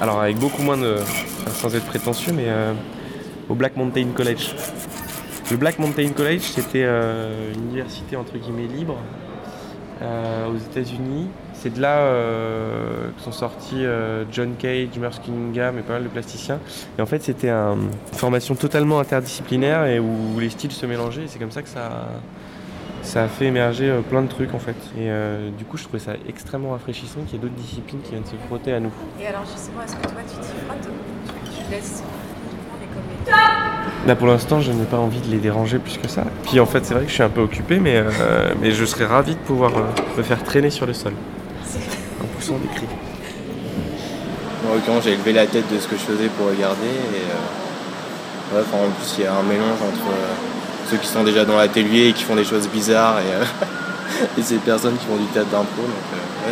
Alors, 0.00 0.20
avec 0.20 0.36
beaucoup 0.38 0.62
moins 0.62 0.76
de. 0.76 0.96
sans 1.52 1.74
être 1.74 1.86
prétentieux, 1.86 2.32
mais 2.32 2.46
euh, 2.46 2.72
au 3.48 3.54
Black 3.54 3.76
Mountain 3.76 4.06
College. 4.14 4.54
Le 5.50 5.56
Black 5.56 5.78
Mountain 5.78 6.08
College, 6.08 6.40
c'était 6.40 6.84
euh, 6.84 7.52
une 7.52 7.68
université 7.68 8.16
entre 8.16 8.38
guillemets 8.38 8.66
libre 8.66 8.96
euh, 10.00 10.48
aux 10.48 10.56
États-Unis. 10.56 11.28
C'est 11.62 11.72
de 11.72 11.80
là 11.80 11.98
euh, 11.98 13.08
que 13.16 13.22
sont 13.22 13.30
sortis 13.30 13.84
euh, 13.84 14.24
John 14.32 14.54
Cage, 14.58 14.88
Merce 15.00 15.20
Cunningham 15.24 15.78
et 15.78 15.82
pas 15.82 15.92
mal 15.92 16.02
de 16.02 16.08
plasticiens. 16.08 16.58
Et 16.98 17.02
en 17.02 17.06
fait, 17.06 17.22
c'était 17.22 17.50
un- 17.50 17.74
une 17.74 18.18
formation 18.18 18.56
totalement 18.56 18.98
interdisciplinaire 18.98 19.86
et 19.86 20.00
où 20.00 20.40
les 20.40 20.50
styles 20.50 20.72
se 20.72 20.86
mélangeaient. 20.86 21.22
Et 21.22 21.28
c'est 21.28 21.38
comme 21.38 21.52
ça 21.52 21.62
que 21.62 21.68
ça, 21.68 22.08
ça 23.02 23.22
a 23.22 23.28
fait 23.28 23.44
émerger 23.44 23.88
euh, 23.90 24.00
plein 24.00 24.22
de 24.22 24.26
trucs 24.28 24.54
en 24.54 24.58
fait. 24.58 24.74
Et 24.98 25.08
du 25.56 25.64
coup, 25.64 25.76
je 25.76 25.84
trouvais 25.84 26.00
ça 26.00 26.14
extrêmement 26.28 26.70
rafraîchissant 26.72 27.20
qu'il 27.26 27.34
y 27.34 27.36
ait 27.36 27.42
d'autres 27.42 27.54
disciplines 27.54 28.00
qui 28.02 28.10
viennent 28.10 28.24
se 28.26 28.34
frotter 28.48 28.72
à 28.72 28.80
nous. 28.80 28.90
Et 29.20 29.26
alors 29.28 29.42
justement, 29.44 29.82
est-ce 29.86 29.94
que 29.94 30.02
toi 30.02 30.20
tu 30.28 30.34
t'y 30.34 30.66
frottes 30.66 30.88
Tu, 31.46 31.62
tu 31.64 31.70
laisses 31.70 32.02
Là 34.06 34.16
pour 34.16 34.26
l'instant, 34.26 34.60
je 34.60 34.72
n'ai 34.72 34.84
pas 34.84 34.98
envie 34.98 35.20
de 35.20 35.28
les 35.30 35.38
déranger 35.38 35.78
plus 35.78 35.96
que 35.96 36.08
ça. 36.08 36.24
Puis 36.44 36.58
en 36.58 36.66
fait, 36.66 36.84
c'est 36.84 36.94
vrai 36.94 37.04
que 37.04 37.08
je 37.08 37.14
suis 37.14 37.22
un 37.22 37.28
peu 37.28 37.40
occupé, 37.40 37.78
mais, 37.78 37.94
euh, 37.96 38.52
mais 38.60 38.72
je 38.72 38.84
serais 38.84 39.04
ravi 39.06 39.34
de 39.34 39.38
pouvoir 39.40 39.70
euh, 39.78 39.82
me 40.18 40.22
faire 40.24 40.42
traîner 40.42 40.70
sur 40.70 40.86
le 40.86 40.92
sol. 40.92 41.12
Des 42.48 42.68
cris. 42.74 42.86
En 44.68 44.74
l'occurrence, 44.74 45.04
j'ai 45.04 45.16
levé 45.16 45.32
la 45.32 45.46
tête 45.46 45.64
de 45.72 45.78
ce 45.78 45.86
que 45.86 45.96
je 45.96 46.02
faisais 46.02 46.28
pour 46.36 46.46
regarder. 46.48 46.86
Et, 46.86 47.22
euh, 47.30 48.56
ouais, 48.58 48.64
enfin, 48.66 48.84
en 48.84 48.90
plus, 48.90 49.14
il 49.18 49.24
y 49.24 49.26
a 49.26 49.32
un 49.34 49.42
mélange 49.42 49.78
entre 49.80 50.10
euh, 50.10 50.90
ceux 50.90 50.96
qui 50.96 51.06
sont 51.06 51.22
déjà 51.24 51.44
dans 51.44 51.56
l'atelier 51.56 52.08
et 52.08 52.12
qui 52.12 52.24
font 52.24 52.34
des 52.36 52.44
choses 52.44 52.68
bizarres 52.68 53.18
et, 53.20 53.32
euh, 53.42 53.44
et 54.38 54.42
ces 54.42 54.56
personnes 54.56 54.96
qui 54.98 55.06
font 55.06 55.16
du 55.16 55.26
théâtre 55.26 55.50
d'impro. 55.50 55.82
Euh, 55.82 56.48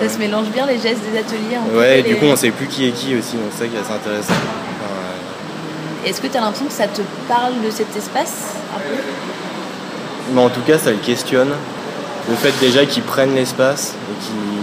ouais, 0.00 0.06
Ça 0.08 0.14
se 0.14 0.18
mélange 0.18 0.46
bien 0.48 0.66
les 0.66 0.78
gestes 0.78 1.02
des 1.12 1.18
ateliers. 1.18 1.58
Ouais, 1.74 2.00
et 2.00 2.02
les- 2.02 2.08
du 2.10 2.16
coup, 2.16 2.26
on 2.26 2.36
sait 2.36 2.50
plus 2.50 2.66
qui 2.66 2.86
est 2.88 2.92
qui 2.92 3.14
aussi, 3.16 3.36
donc 3.36 3.46
c'est 3.52 3.64
ça 3.64 3.66
qui 3.68 3.76
est 3.76 3.80
assez 3.80 3.92
intéressant. 3.92 4.32
Enfin, 4.32 6.08
Est-ce 6.08 6.20
que 6.20 6.26
tu 6.28 6.36
as 6.36 6.40
l'impression 6.40 6.66
que 6.66 6.72
ça 6.72 6.88
te 6.88 7.02
parle 7.28 7.52
de 7.64 7.70
cet 7.70 7.94
espace 7.96 8.54
un 8.74 8.78
peu? 8.80 8.96
Mais 10.34 10.40
en 10.40 10.48
tout 10.50 10.62
cas, 10.66 10.78
ça 10.78 10.90
le 10.90 10.96
questionne. 10.98 11.50
Le 12.28 12.34
fait 12.34 12.52
déjà 12.60 12.84
qu'ils 12.86 13.04
prennent 13.04 13.34
l'espace 13.36 13.94
et 14.10 14.24
qu'ils 14.24 14.55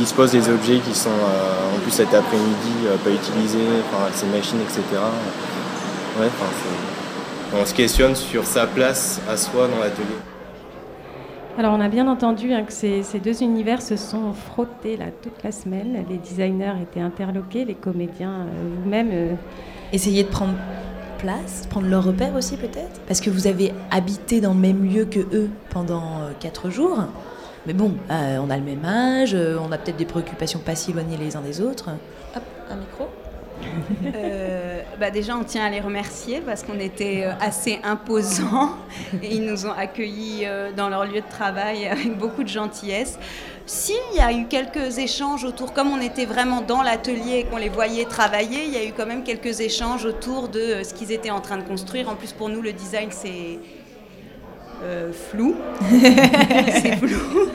qu'ils 0.00 0.06
disposent 0.06 0.32
des 0.32 0.48
objets 0.48 0.78
qui 0.78 0.94
sont 0.94 1.10
euh, 1.10 1.76
en 1.76 1.78
plus 1.80 1.90
cet 1.90 2.14
après-midi 2.14 2.86
euh, 2.86 2.96
pas 3.04 3.10
utilisés, 3.10 3.58
enfin, 3.92 4.08
ces 4.12 4.26
machines, 4.26 4.60
etc. 4.62 4.80
Ouais, 6.18 6.26
enfin, 6.26 6.46
c'est- 6.50 7.56
on 7.60 7.66
se 7.66 7.74
questionne 7.74 8.14
sur 8.14 8.44
sa 8.44 8.66
place 8.66 9.20
à 9.28 9.36
soi 9.36 9.68
dans 9.68 9.78
l'atelier. 9.82 10.06
Alors 11.58 11.74
on 11.74 11.80
a 11.80 11.88
bien 11.88 12.08
entendu 12.08 12.52
hein, 12.54 12.62
que 12.62 12.72
ces, 12.72 13.02
ces 13.02 13.18
deux 13.18 13.42
univers 13.42 13.82
se 13.82 13.96
sont 13.96 14.32
frottés 14.32 14.96
là 14.96 15.06
toute 15.22 15.42
la 15.44 15.52
semaine. 15.52 16.04
Les 16.08 16.16
designers 16.16 16.74
étaient 16.80 17.00
interloqués, 17.02 17.64
les 17.66 17.74
comédiens 17.74 18.30
euh, 18.46 18.68
vous-même. 18.82 19.10
euh, 19.12 19.34
Essayez 19.92 20.22
de 20.22 20.28
prendre 20.28 20.54
place, 21.18 21.66
prendre 21.68 21.88
leur 21.88 22.04
repère 22.04 22.34
aussi 22.36 22.56
peut-être? 22.56 23.00
Parce 23.08 23.20
que 23.20 23.28
vous 23.28 23.46
avez 23.48 23.74
habité 23.90 24.40
dans 24.40 24.54
le 24.54 24.60
même 24.60 24.88
lieu 24.88 25.04
que 25.04 25.18
eux 25.18 25.50
pendant 25.68 26.20
euh, 26.20 26.30
quatre 26.38 26.70
jours. 26.70 26.96
Mais 27.66 27.74
bon, 27.74 27.94
euh, 28.10 28.38
on 28.38 28.48
a 28.48 28.56
le 28.56 28.62
même 28.62 28.84
âge, 28.84 29.34
euh, 29.34 29.58
on 29.60 29.70
a 29.70 29.78
peut-être 29.78 29.98
des 29.98 30.06
préoccupations 30.06 30.60
pas 30.60 30.74
si 30.74 30.92
éloignées 30.92 31.18
les 31.18 31.36
uns 31.36 31.42
des 31.42 31.60
autres. 31.60 31.90
Hop, 32.34 32.42
un 32.70 32.76
micro 32.76 33.08
Euh, 34.14 34.80
bah 34.98 35.10
déjà, 35.10 35.36
on 35.36 35.44
tient 35.44 35.64
à 35.66 35.70
les 35.70 35.80
remercier 35.80 36.40
parce 36.40 36.62
qu'on 36.62 36.78
était 36.80 37.26
assez 37.40 37.78
imposants 37.84 38.70
et 39.22 39.34
ils 39.34 39.44
nous 39.44 39.66
ont 39.66 39.72
accueillis 39.72 40.46
dans 40.76 40.88
leur 40.88 41.04
lieu 41.04 41.20
de 41.20 41.28
travail 41.28 41.86
avec 41.86 42.16
beaucoup 42.16 42.42
de 42.42 42.48
gentillesse. 42.48 43.18
S'il 43.66 44.16
y 44.16 44.20
a 44.20 44.32
eu 44.32 44.46
quelques 44.46 44.98
échanges 44.98 45.44
autour, 45.44 45.74
comme 45.74 45.92
on 45.92 46.00
était 46.00 46.24
vraiment 46.24 46.62
dans 46.62 46.82
l'atelier 46.82 47.40
et 47.40 47.44
qu'on 47.44 47.58
les 47.58 47.68
voyait 47.68 48.06
travailler, 48.06 48.64
il 48.64 48.72
y 48.72 48.78
a 48.78 48.84
eu 48.84 48.92
quand 48.96 49.06
même 49.06 49.22
quelques 49.22 49.60
échanges 49.60 50.06
autour 50.06 50.48
de 50.48 50.82
ce 50.82 50.94
qu'ils 50.94 51.12
étaient 51.12 51.30
en 51.30 51.40
train 51.40 51.58
de 51.58 51.62
construire. 51.62 52.08
En 52.08 52.16
plus, 52.16 52.32
pour 52.32 52.48
nous, 52.48 52.62
le 52.62 52.72
design, 52.72 53.10
c'est 53.10 53.58
euh, 54.82 55.12
flou. 55.12 55.54
c'est 55.90 56.96
flou. 56.96 57.48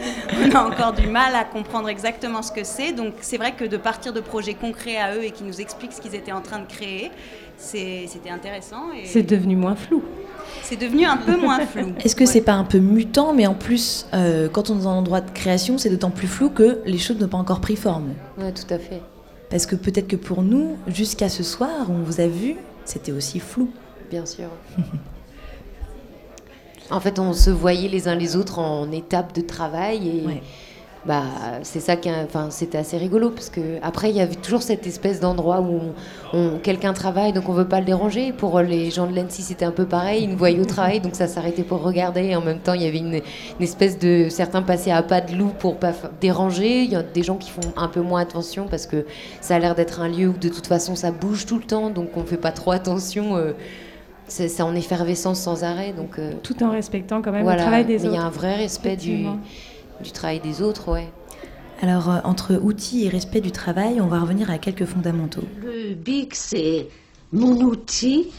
On 0.43 0.55
a 0.55 0.63
encore 0.63 0.93
du 0.93 1.07
mal 1.07 1.35
à 1.35 1.43
comprendre 1.43 1.89
exactement 1.89 2.41
ce 2.41 2.51
que 2.51 2.63
c'est. 2.63 2.91
Donc 2.91 3.13
c'est 3.21 3.37
vrai 3.37 3.53
que 3.53 3.65
de 3.65 3.77
partir 3.77 4.13
de 4.13 4.19
projets 4.19 4.53
concrets 4.53 4.97
à 4.97 5.15
eux 5.15 5.23
et 5.23 5.31
qui 5.31 5.43
nous 5.43 5.59
expliquent 5.61 5.93
ce 5.93 6.01
qu'ils 6.01 6.15
étaient 6.15 6.31
en 6.31 6.41
train 6.41 6.59
de 6.59 6.67
créer, 6.67 7.11
c'était 7.57 8.29
intéressant. 8.29 8.91
et 8.93 9.05
C'est 9.05 9.23
devenu 9.23 9.55
moins 9.55 9.75
flou. 9.75 10.03
C'est 10.61 10.79
devenu 10.79 11.05
un 11.05 11.17
peu 11.17 11.37
moins 11.37 11.65
flou. 11.65 11.93
Est-ce 12.03 12.15
que 12.15 12.25
c'est 12.25 12.41
pas 12.41 12.53
un 12.53 12.63
peu 12.63 12.79
mutant, 12.79 13.33
mais 13.33 13.47
en 13.47 13.53
plus, 13.53 14.07
euh, 14.13 14.47
quand 14.49 14.69
on 14.69 14.75
est 14.75 14.83
dans 14.83 14.89
un 14.89 14.93
endroit 14.93 15.21
de 15.21 15.31
création, 15.31 15.77
c'est 15.77 15.89
d'autant 15.89 16.11
plus 16.11 16.27
flou 16.27 16.49
que 16.49 16.81
les 16.85 16.97
choses 16.97 17.19
n'ont 17.19 17.27
pas 17.27 17.37
encore 17.37 17.61
pris 17.61 17.75
forme 17.75 18.13
Ouais, 18.37 18.51
tout 18.51 18.73
à 18.73 18.79
fait. 18.79 19.01
Parce 19.49 19.65
que 19.65 19.75
peut-être 19.75 20.07
que 20.07 20.15
pour 20.15 20.41
nous, 20.41 20.77
jusqu'à 20.87 21.29
ce 21.29 21.43
soir, 21.43 21.89
on 21.89 21.99
vous 21.99 22.19
a 22.19 22.27
vu, 22.27 22.55
c'était 22.83 23.11
aussi 23.11 23.39
flou. 23.39 23.69
Bien 24.09 24.25
sûr. 24.25 24.49
En 26.91 26.99
fait, 26.99 27.17
on 27.19 27.33
se 27.33 27.49
voyait 27.49 27.87
les 27.89 28.07
uns 28.07 28.15
les 28.15 28.35
autres 28.35 28.59
en 28.59 28.91
étape 28.91 29.33
de 29.33 29.41
travail 29.41 30.07
et 30.07 30.23
bah 31.07 31.21
c'est 31.61 31.79
ça 31.81 31.95
qui, 31.97 32.09
enfin 32.09 32.47
c'était 32.49 32.79
assez 32.79 32.97
rigolo 32.97 33.29
parce 33.29 33.51
que 33.51 33.61
après 33.83 34.09
il 34.09 34.15
y 34.15 34.21
avait 34.21 34.33
toujours 34.33 34.63
cette 34.63 34.87
espèce 34.87 35.19
d'endroit 35.19 35.61
où 35.61 35.79
on- 36.33 36.37
on- 36.39 36.57
quelqu'un 36.57 36.93
travaille 36.93 37.31
donc 37.31 37.47
on 37.47 37.53
veut 37.53 37.67
pas 37.67 37.79
le 37.79 37.85
déranger. 37.85 38.33
Pour 38.33 38.59
les 38.61 38.89
gens 38.89 39.05
de 39.05 39.15
l'ENSI 39.15 39.43
c'était 39.43 39.65
un 39.65 39.71
peu 39.71 39.85
pareil, 39.85 40.23
ils 40.23 40.29
nous 40.31 40.37
voyaient 40.37 40.59
au 40.59 40.65
travail 40.65 41.01
donc 41.01 41.13
ça 41.13 41.27
s'arrêtait 41.27 41.61
pour 41.61 41.83
regarder. 41.83 42.23
Et 42.23 42.35
en 42.35 42.41
même 42.41 42.57
temps 42.57 42.73
il 42.73 42.81
y 42.81 42.87
avait 42.87 42.97
une, 42.97 43.13
une 43.13 43.63
espèce 43.63 43.99
de 43.99 44.29
certains 44.31 44.63
passaient 44.63 44.89
à 44.89 45.03
pas 45.03 45.21
de 45.21 45.35
loup 45.35 45.51
pour 45.59 45.77
pas 45.77 45.93
déranger. 46.21 46.81
Il 46.85 46.89
y 46.91 46.95
a 46.95 47.03
des 47.03 47.21
gens 47.21 47.35
qui 47.35 47.51
font 47.51 47.71
un 47.77 47.87
peu 47.87 48.01
moins 48.01 48.21
attention 48.21 48.65
parce 48.67 48.87
que 48.87 49.05
ça 49.41 49.57
a 49.57 49.59
l'air 49.59 49.75
d'être 49.75 50.01
un 50.01 50.07
lieu 50.07 50.29
où 50.29 50.33
de 50.37 50.49
toute 50.49 50.65
façon 50.65 50.95
ça 50.95 51.11
bouge 51.11 51.45
tout 51.45 51.57
le 51.59 51.65
temps 51.65 51.91
donc 51.91 52.17
on 52.17 52.23
fait 52.23 52.37
pas 52.37 52.51
trop 52.51 52.71
attention. 52.71 53.37
euh, 53.37 53.53
c'est 54.27 54.61
en 54.61 54.75
effervescence 54.75 55.41
sans 55.41 55.63
arrêt. 55.63 55.93
Donc, 55.93 56.19
euh, 56.19 56.33
Tout 56.43 56.63
en 56.63 56.71
respectant 56.71 57.21
quand 57.21 57.31
même 57.31 57.43
voilà. 57.43 57.57
le 57.57 57.63
travail 57.63 57.85
des 57.85 57.97
Mais 57.97 57.99
autres. 57.99 58.13
Il 58.13 58.15
y 58.15 58.17
a 58.17 58.23
un 58.25 58.29
vrai 58.29 58.55
respect 58.55 58.95
du 58.95 59.25
travail 60.13 60.39
des 60.39 60.61
autres, 60.61 60.91
ouais. 60.91 61.09
Alors, 61.81 62.09
euh, 62.09 62.19
entre 62.23 62.55
outils 62.55 63.05
et 63.05 63.09
respect 63.09 63.41
du 63.41 63.51
travail, 63.51 63.99
on 63.99 64.07
va 64.07 64.19
revenir 64.19 64.49
à 64.49 64.57
quelques 64.57 64.85
fondamentaux. 64.85 65.43
Le 65.61 65.93
BIC, 65.93 66.33
c'est 66.35 66.87
mon 67.33 67.59
outil. 67.61 68.31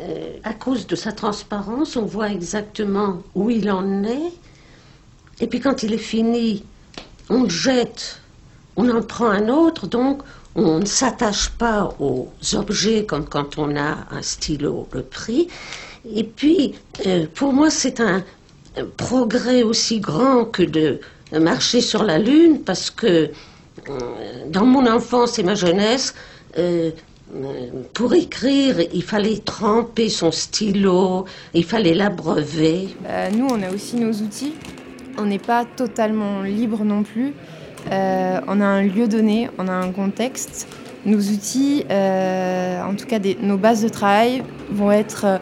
Euh, 0.00 0.36
à 0.44 0.52
cause 0.52 0.86
de 0.86 0.94
sa 0.94 1.12
transparence, 1.12 1.96
on 1.96 2.04
voit 2.04 2.30
exactement 2.30 3.22
où 3.34 3.48
il 3.48 3.70
en 3.70 4.04
est. 4.04 4.32
Et 5.40 5.46
puis 5.46 5.60
quand 5.60 5.82
il 5.82 5.94
est 5.94 5.98
fini, 5.98 6.64
on 7.30 7.44
le 7.44 7.48
jette, 7.48 8.20
on 8.76 8.88
en 8.90 9.02
prend 9.02 9.28
un 9.30 9.48
autre. 9.48 9.86
Donc 9.86 10.22
on 10.58 10.80
ne 10.80 10.86
s'attache 10.86 11.50
pas 11.50 11.94
aux 12.00 12.28
objets 12.54 13.04
comme 13.04 13.26
quand 13.26 13.58
on 13.58 13.76
a 13.76 13.96
un 14.10 14.22
stylo, 14.22 14.88
le 14.92 15.02
prix. 15.02 15.48
Et 16.14 16.24
puis, 16.24 16.74
euh, 17.06 17.26
pour 17.32 17.52
moi, 17.52 17.70
c'est 17.70 18.00
un 18.00 18.24
progrès 18.96 19.62
aussi 19.62 20.00
grand 20.00 20.44
que 20.44 20.62
de 20.62 21.00
marcher 21.32 21.80
sur 21.80 22.02
la 22.02 22.18
Lune 22.18 22.62
parce 22.64 22.90
que 22.90 23.06
euh, 23.06 23.30
dans 24.48 24.66
mon 24.66 24.90
enfance 24.90 25.38
et 25.38 25.42
ma 25.44 25.54
jeunesse, 25.54 26.14
euh, 26.58 26.90
pour 27.92 28.14
écrire, 28.14 28.76
il 28.92 29.02
fallait 29.02 29.38
tremper 29.38 30.08
son 30.08 30.32
stylo, 30.32 31.26
il 31.54 31.64
fallait 31.64 31.94
l'abreuver. 31.94 32.88
Nous, 33.32 33.46
on 33.46 33.62
a 33.62 33.70
aussi 33.70 33.96
nos 33.96 34.12
outils. 34.12 34.54
On 35.18 35.26
n'est 35.26 35.38
pas 35.38 35.64
totalement 35.64 36.42
libre 36.42 36.84
non 36.84 37.02
plus. 37.02 37.34
Euh, 37.90 38.40
on 38.46 38.60
a 38.60 38.64
un 38.64 38.82
lieu 38.82 39.08
donné, 39.08 39.48
on 39.58 39.68
a 39.68 39.72
un 39.72 39.92
contexte. 39.92 40.68
Nos 41.06 41.18
outils, 41.18 41.84
euh, 41.90 42.82
en 42.82 42.94
tout 42.94 43.06
cas 43.06 43.18
nos 43.40 43.56
bases 43.56 43.82
de 43.82 43.88
travail, 43.88 44.42
vont 44.70 44.90
être 44.90 45.40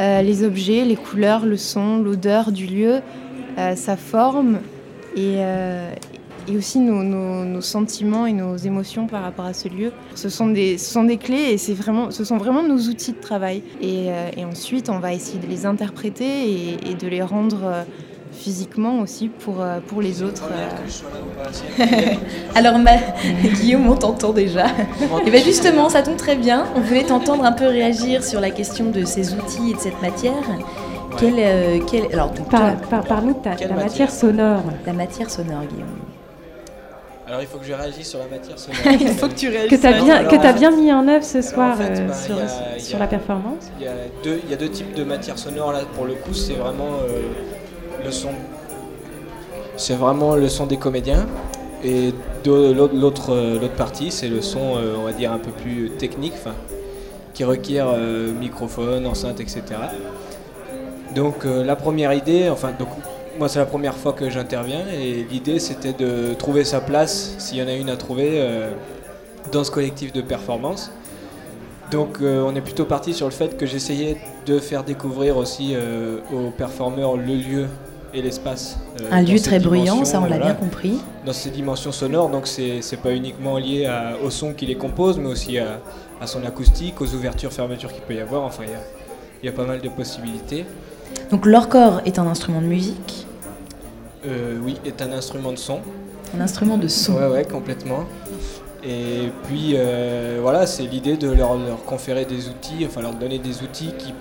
euh, 0.00 0.22
les 0.22 0.42
objets, 0.44 0.84
les 0.84 0.96
couleurs, 0.96 1.46
le 1.46 1.56
son, 1.56 1.98
l'odeur 1.98 2.52
du 2.52 2.66
lieu, 2.66 3.00
sa 3.76 3.96
forme 3.96 4.58
et, 5.16 5.38
aussi 6.56 6.80
nos, 6.80 7.60
sentiments 7.60 8.26
et 8.26 8.32
nos 8.32 8.56
émotions 8.56 9.06
par 9.06 9.22
rapport 9.22 9.44
à 9.44 9.52
ce 9.52 9.68
lieu. 9.68 9.92
Ce 10.16 10.28
sont 10.28 10.48
des, 10.48 10.76
clés 11.18 11.54
et 11.54 11.74
vraiment, 11.74 12.10
ce 12.10 12.24
sont 12.24 12.36
vraiment 12.36 12.64
nos 12.64 12.78
outils 12.78 13.12
de 13.12 13.20
travail. 13.20 13.62
Et, 13.80 14.08
ensuite, 14.44 14.90
on 14.90 14.98
va 14.98 15.12
essayer 15.12 15.38
de 15.38 15.46
les 15.46 15.66
interpréter 15.66 16.78
et, 16.90 16.94
de 16.94 17.06
les 17.06 17.22
rendre 17.22 17.84
physiquement 18.34 19.00
aussi 19.00 19.28
pour, 19.28 19.60
euh, 19.62 19.78
pour 19.86 20.02
les 20.02 20.22
autres. 20.22 20.48
euh. 20.52 21.84
Alors, 22.54 22.78
ma... 22.78 22.92
Guillaume, 23.60 23.88
on 23.88 23.96
t'entend 23.96 24.32
déjà. 24.32 24.66
Et 25.26 25.30
bien 25.30 25.42
justement, 25.42 25.88
ça 25.88 26.02
tombe 26.02 26.16
très 26.16 26.36
bien. 26.36 26.66
On 26.76 26.80
voulait 26.80 27.04
t'entendre 27.04 27.44
un 27.44 27.52
peu 27.52 27.66
réagir 27.66 28.22
sur 28.24 28.40
la 28.40 28.50
question 28.50 28.90
de 28.90 29.04
ces 29.04 29.34
outils 29.34 29.70
et 29.70 29.74
de 29.74 29.80
cette 29.80 30.00
matière. 30.02 30.32
Quelle, 31.18 31.34
euh, 31.38 31.78
quelle- 31.90 32.12
Alors, 32.12 32.30
donc, 32.30 32.48
Par- 32.50 32.60
toi- 32.76 32.88
par- 32.90 33.04
Parle-nous 33.04 33.34
de 33.34 33.38
ta, 33.38 33.50
Quelle 33.54 33.68
la 33.68 33.74
matière 33.76 34.08
matière 34.08 34.10
sonore. 34.10 34.62
La 34.86 34.92
matière 34.92 35.30
sonore, 35.30 35.62
Guillaume. 35.70 35.88
Alors 37.26 37.40
il 37.40 37.46
faut 37.48 37.56
que 37.56 37.64
je 37.64 37.72
réagisse 37.72 38.10
sur 38.10 38.18
la 38.18 38.26
matière 38.26 38.58
sonore. 38.58 38.78
Il 39.00 39.08
faut 39.08 39.28
que 39.28 39.32
tu 39.32 39.48
réagisses. 39.48 39.70
Que 39.70 39.76
tu 39.80 39.86
as 39.86 39.92
bien, 40.02 40.16
Alors, 40.16 40.30
que 40.30 40.38
fait- 40.38 40.52
bien 40.52 40.70
mis 40.70 40.92
en 40.92 41.08
œuvre 41.08 41.24
ce 41.24 41.40
soir 41.40 41.72
en 41.72 41.76
fait, 41.82 41.98
euh, 42.00 42.08
bah, 42.08 42.14
sur, 42.14 42.34
a- 42.36 42.78
sur 42.78 42.96
a- 42.96 43.00
la 43.00 43.06
performance. 43.06 43.70
Il 43.80 43.84
y, 43.86 43.88
a 43.88 43.92
deux, 44.22 44.40
il 44.44 44.50
y 44.50 44.52
a 44.52 44.56
deux 44.58 44.68
types 44.68 44.92
de 44.94 45.04
matière 45.04 45.38
sonore 45.38 45.72
là 45.72 45.80
pour 45.96 46.04
le 46.04 46.12
coup, 46.14 46.34
c'est 46.34 46.52
vraiment 46.52 46.90
euh, 47.08 47.22
le 48.04 48.12
son. 48.12 48.30
C'est 49.76 49.96
vraiment 49.96 50.36
le 50.36 50.48
son 50.48 50.66
des 50.66 50.76
comédiens. 50.76 51.26
Et 51.84 52.14
euh, 52.46 52.74
l'autre 52.74 53.68
partie, 53.76 54.10
c'est 54.10 54.28
le 54.28 54.40
son, 54.40 54.76
euh, 54.76 54.94
on 54.98 55.04
va 55.04 55.12
dire, 55.12 55.32
un 55.32 55.38
peu 55.38 55.50
plus 55.50 55.90
technique, 55.90 56.34
qui 57.34 57.44
requiert 57.44 57.88
euh, 57.88 58.32
microphone, 58.32 59.06
enceinte, 59.06 59.40
etc. 59.40 59.62
Donc 61.14 61.44
la 61.44 61.76
première 61.76 62.12
idée, 62.12 62.48
enfin, 62.48 62.72
donc, 62.76 62.88
moi 63.38 63.48
c'est 63.48 63.60
la 63.60 63.66
première 63.66 63.94
fois 63.94 64.12
que 64.12 64.30
j'interviens 64.30 64.84
et 64.92 65.24
l'idée 65.30 65.60
c'était 65.60 65.92
de 65.92 66.34
trouver 66.34 66.64
sa 66.64 66.80
place, 66.80 67.36
s'il 67.38 67.58
y 67.58 67.62
en 67.62 67.68
a 67.68 67.74
une 67.74 67.88
à 67.88 67.96
trouver, 67.96 68.44
dans 69.52 69.62
ce 69.62 69.70
collectif 69.70 70.12
de 70.12 70.22
performance. 70.22 70.90
Donc 71.92 72.18
on 72.20 72.56
est 72.56 72.60
plutôt 72.60 72.84
parti 72.84 73.14
sur 73.14 73.26
le 73.26 73.32
fait 73.32 73.56
que 73.56 73.64
j'essayais 73.64 74.16
de 74.46 74.58
faire 74.58 74.82
découvrir 74.82 75.36
aussi 75.36 75.76
aux 76.32 76.50
performeurs 76.50 77.16
le 77.16 77.34
lieu 77.36 77.66
et 78.14 78.22
l'espace. 78.22 78.78
euh, 79.00 79.08
Un 79.10 79.22
lieu 79.22 79.38
très 79.40 79.58
bruyant, 79.58 80.04
ça 80.04 80.18
on 80.18 80.22
l'a 80.22 80.28
voilà, 80.36 80.44
bien 80.46 80.54
compris. 80.54 80.98
Dans 81.26 81.32
ces 81.32 81.50
dimensions 81.50 81.92
sonores, 81.92 82.28
donc 82.30 82.46
c'est 82.46 82.80
pas 83.02 83.12
uniquement 83.12 83.58
lié 83.58 83.86
à- 83.86 84.14
au 84.24 84.30
son 84.30 84.52
qui 84.52 84.66
les 84.66 84.76
compose, 84.76 85.18
mais 85.18 85.28
aussi 85.28 85.58
à, 85.58 85.80
à 86.20 86.26
son 86.26 86.44
acoustique, 86.44 87.00
aux 87.00 87.12
ouvertures, 87.14 87.52
fermetures 87.52 87.92
qu'il 87.92 88.02
peut 88.02 88.14
y 88.14 88.20
avoir. 88.20 88.42
Enfin, 88.44 88.62
il 88.66 88.70
y 88.70 88.74
a- 88.74 88.78
il 89.42 89.46
y, 89.46 89.48
a 89.48 89.52
pas 89.52 89.64
mal 89.66 89.80
de 89.80 89.88
possibilités. 89.90 90.64
Donc, 91.30 91.44
l'orcore 91.44 92.00
est 92.06 92.18
un 92.18 92.26
instrument 92.26 92.60
de 92.62 92.66
musique, 92.66 93.26
Euh, 94.26 94.56
oui, 94.64 94.76
est 94.86 95.02
un 95.02 95.12
instrument 95.12 95.52
de 95.52 95.58
son. 95.58 95.80
un 96.36 96.40
instrument 96.40 96.78
de 96.78 96.88
son. 96.88 97.14
Ouais, 97.14 97.26
ouais, 97.26 97.44
complètement. 97.44 98.04
Et 98.86 99.30
puis 99.46 99.72
euh, 99.74 100.38
voilà, 100.42 100.66
c'est 100.66 100.82
l'idée 100.84 101.16
de 101.16 101.30
leur, 101.30 101.56
leur 101.56 101.84
conférer 101.84 102.24
des 102.26 102.48
outils, 102.48 102.84
enfin 102.86 103.00
leur 103.02 103.14
donner 103.14 103.38
des 103.38 103.62
outils 103.62 103.92
qui- 103.98 104.14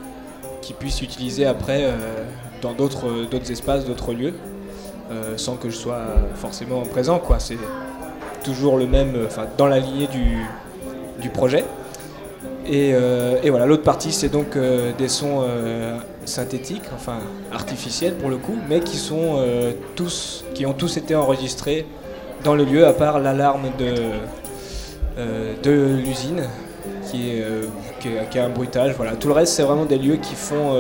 qu'ils 0.62 0.76
puissent 0.76 1.02
utiliser 1.02 1.46
après 1.46 1.84
euh, 1.84 1.96
dans 2.64 2.74
d'autres 2.74 3.28
d'autres 3.30 3.52
espaces, 3.52 3.86
d'autres 3.86 4.14
lieux, 4.14 4.34
euh, 5.12 5.38
sans 5.38 5.56
que 5.56 5.70
je 5.70 5.76
sois 5.76 6.02
forcément 6.36 6.82
présent. 6.82 7.22
C'est 7.38 7.58
toujours 8.44 8.78
le 8.78 8.88
même, 8.88 9.16
euh, 9.16 9.28
enfin 9.28 9.46
dans 9.58 9.68
la 9.68 9.80
lignée 9.80 10.08
du, 10.08 10.46
du 11.22 11.30
projet. 11.30 11.64
Et, 12.66 12.92
euh, 12.94 13.42
et 13.44 13.50
voilà, 13.50 13.66
l'autre 13.66 13.84
partie, 13.84 14.14
c'est 14.14 14.30
donc 14.30 14.56
euh, 14.56 14.94
des 14.98 15.10
sons 15.10 15.42
euh, 15.44 15.98
synthétiques, 16.24 16.84
enfin 16.96 17.18
artificiels 17.52 18.16
pour 18.16 18.30
le 18.30 18.38
coup, 18.38 18.58
mais 18.70 18.80
qui 18.80 18.96
sont 18.96 19.36
euh, 19.38 19.74
tous, 19.96 20.46
qui 20.54 20.66
ont 20.66 20.74
tous 20.74 20.96
été 20.96 21.14
enregistrés 21.14 21.86
dans 22.46 22.56
le 22.56 22.64
lieu, 22.64 22.88
à 22.88 22.94
part 22.94 23.20
l'alarme 23.20 23.66
de, 23.78 23.94
euh, 25.18 25.54
de 25.62 25.72
l'usine, 26.06 26.44
qui 27.12 27.42
euh, 27.42 27.64
qui, 28.00 28.38
est 28.38 28.42
un 28.42 28.50
bruitage. 28.50 28.94
Voilà. 28.96 29.14
Tout 29.16 29.28
le 29.28 29.34
reste, 29.34 29.54
c'est 29.54 29.64
vraiment 29.64 29.86
des 29.86 29.98
lieux 29.98 30.18
qui 30.18 30.36
font 30.36 30.76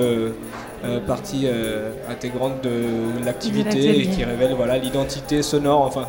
euh, 0.83 0.99
partie 0.99 1.43
euh, 1.45 1.91
intégrante 2.09 2.61
de 2.63 3.23
l'activité 3.25 3.99
et 4.01 4.07
qui 4.07 4.23
révèlent 4.23 4.53
voilà, 4.55 4.77
l'identité 4.77 5.41
sonore. 5.41 5.81
Enfin, 5.81 6.05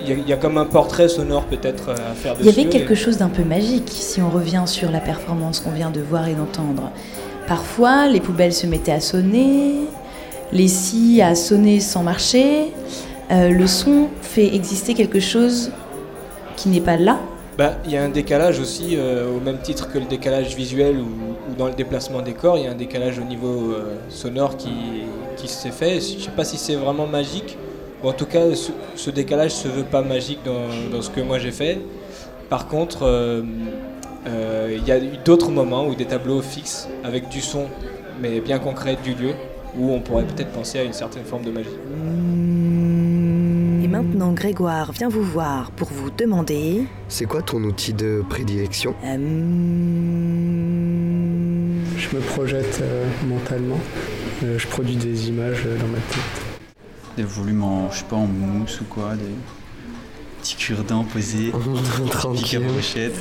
il 0.00 0.08
y, 0.08 0.12
a- 0.12 0.16
il 0.16 0.28
y 0.28 0.32
a 0.32 0.36
comme 0.36 0.58
un 0.58 0.64
portrait 0.66 1.08
sonore 1.08 1.44
peut-être 1.44 1.90
euh, 1.90 1.92
à 2.12 2.14
faire 2.14 2.34
Il 2.40 2.46
y 2.46 2.48
avait 2.48 2.66
quelque 2.68 2.92
et- 2.92 2.96
chose 2.96 3.18
d'un 3.18 3.28
peu 3.28 3.44
magique 3.44 3.88
si 3.88 4.20
on 4.20 4.28
revient 4.30 4.64
sur 4.66 4.90
la 4.90 5.00
performance 5.00 5.60
qu'on 5.60 5.70
vient 5.70 5.90
de 5.90 6.00
voir 6.00 6.26
et 6.28 6.34
d'entendre. 6.34 6.90
Parfois, 7.46 8.08
les 8.08 8.20
poubelles 8.20 8.52
se 8.54 8.66
mettaient 8.66 8.92
à 8.92 9.00
sonner, 9.00 9.74
les 10.52 10.68
scies 10.68 11.22
à 11.22 11.34
sonner 11.34 11.78
sans 11.80 12.02
marcher. 12.02 12.72
Euh, 13.30 13.48
le 13.50 13.66
son 13.66 14.08
fait 14.20 14.54
exister 14.54 14.94
quelque 14.94 15.20
chose 15.20 15.70
qui 16.56 16.68
n'est 16.68 16.80
pas 16.80 16.96
là. 16.96 17.18
Bah, 17.56 17.74
il 17.84 17.92
y 17.92 17.96
a 17.96 18.02
un 18.02 18.08
décalage 18.08 18.58
aussi, 18.58 18.96
euh, 18.96 19.30
au 19.30 19.38
même 19.38 19.58
titre 19.58 19.88
que 19.92 19.98
le 19.98 20.06
décalage 20.06 20.56
visuel 20.56 20.98
ou, 20.98 21.54
dans 21.56 21.68
le 21.68 21.74
déplacement 21.74 22.20
des 22.20 22.32
corps, 22.32 22.58
il 22.58 22.64
y 22.64 22.66
a 22.66 22.72
un 22.72 22.74
décalage 22.74 23.20
au 23.20 23.22
niveau 23.22 23.72
euh, 23.72 23.96
sonore 24.08 24.56
qui, 24.56 24.72
qui 25.36 25.46
s'est 25.46 25.70
fait. 25.70 26.00
Je 26.00 26.16
ne 26.16 26.20
sais 26.22 26.30
pas 26.32 26.44
si 26.44 26.58
c'est 26.58 26.74
vraiment 26.74 27.06
magique, 27.06 27.56
ou 28.02 28.08
en 28.08 28.12
tout 28.12 28.26
cas, 28.26 28.52
ce, 28.56 28.72
ce 28.96 29.10
décalage 29.10 29.52
se 29.52 29.68
veut 29.68 29.84
pas 29.84 30.02
magique 30.02 30.40
dans, 30.44 30.66
dans 30.90 31.00
ce 31.00 31.10
que 31.10 31.20
moi 31.20 31.38
j'ai 31.38 31.52
fait. 31.52 31.78
Par 32.50 32.66
contre, 32.66 33.02
euh, 33.02 33.42
il 34.26 34.84
y 34.84 34.90
a 34.90 34.98
d'autres 35.24 35.50
moments 35.50 35.86
où 35.86 35.94
des 35.94 36.06
tableaux 36.06 36.42
fixes 36.42 36.88
avec 37.04 37.28
du 37.28 37.40
son, 37.40 37.66
mais 38.20 38.40
bien 38.40 38.58
concret 38.58 38.96
du 39.04 39.14
lieu, 39.14 39.34
où 39.78 39.92
on 39.92 40.00
pourrait 40.00 40.24
peut-être 40.24 40.50
penser 40.50 40.80
à 40.80 40.82
une 40.82 40.92
certaine 40.92 41.24
forme 41.24 41.44
de 41.44 41.52
magie. 41.52 41.68
Grégoire 44.32 44.92
vient 44.92 45.08
vous 45.08 45.22
voir 45.22 45.70
pour 45.72 45.88
vous 45.88 46.10
demander. 46.10 46.84
C'est 47.08 47.26
quoi 47.26 47.42
ton 47.42 47.62
outil 47.64 47.92
de 47.92 48.22
prédilection 48.28 48.94
Euh, 49.04 49.16
Je 51.96 52.16
me 52.16 52.20
projette 52.22 52.80
euh, 52.82 53.06
mentalement. 53.26 53.78
Euh, 54.42 54.58
je 54.58 54.66
produis 54.66 54.96
des 54.96 55.28
images 55.28 55.62
euh, 55.66 55.76
dans 55.78 55.86
ma 55.88 55.98
tête. 55.98 56.42
Des 57.16 57.22
volumes 57.22 57.62
en, 57.62 57.90
je 57.90 57.98
sais 57.98 58.04
pas, 58.04 58.16
en 58.16 58.26
mousse 58.26 58.80
ou 58.80 58.84
quoi, 58.84 59.14
des 59.14 59.22
petits 60.40 60.56
cure-dents 60.56 61.04
posés, 61.04 61.52
Tranquille. 62.10 62.60
brochette. 62.66 63.14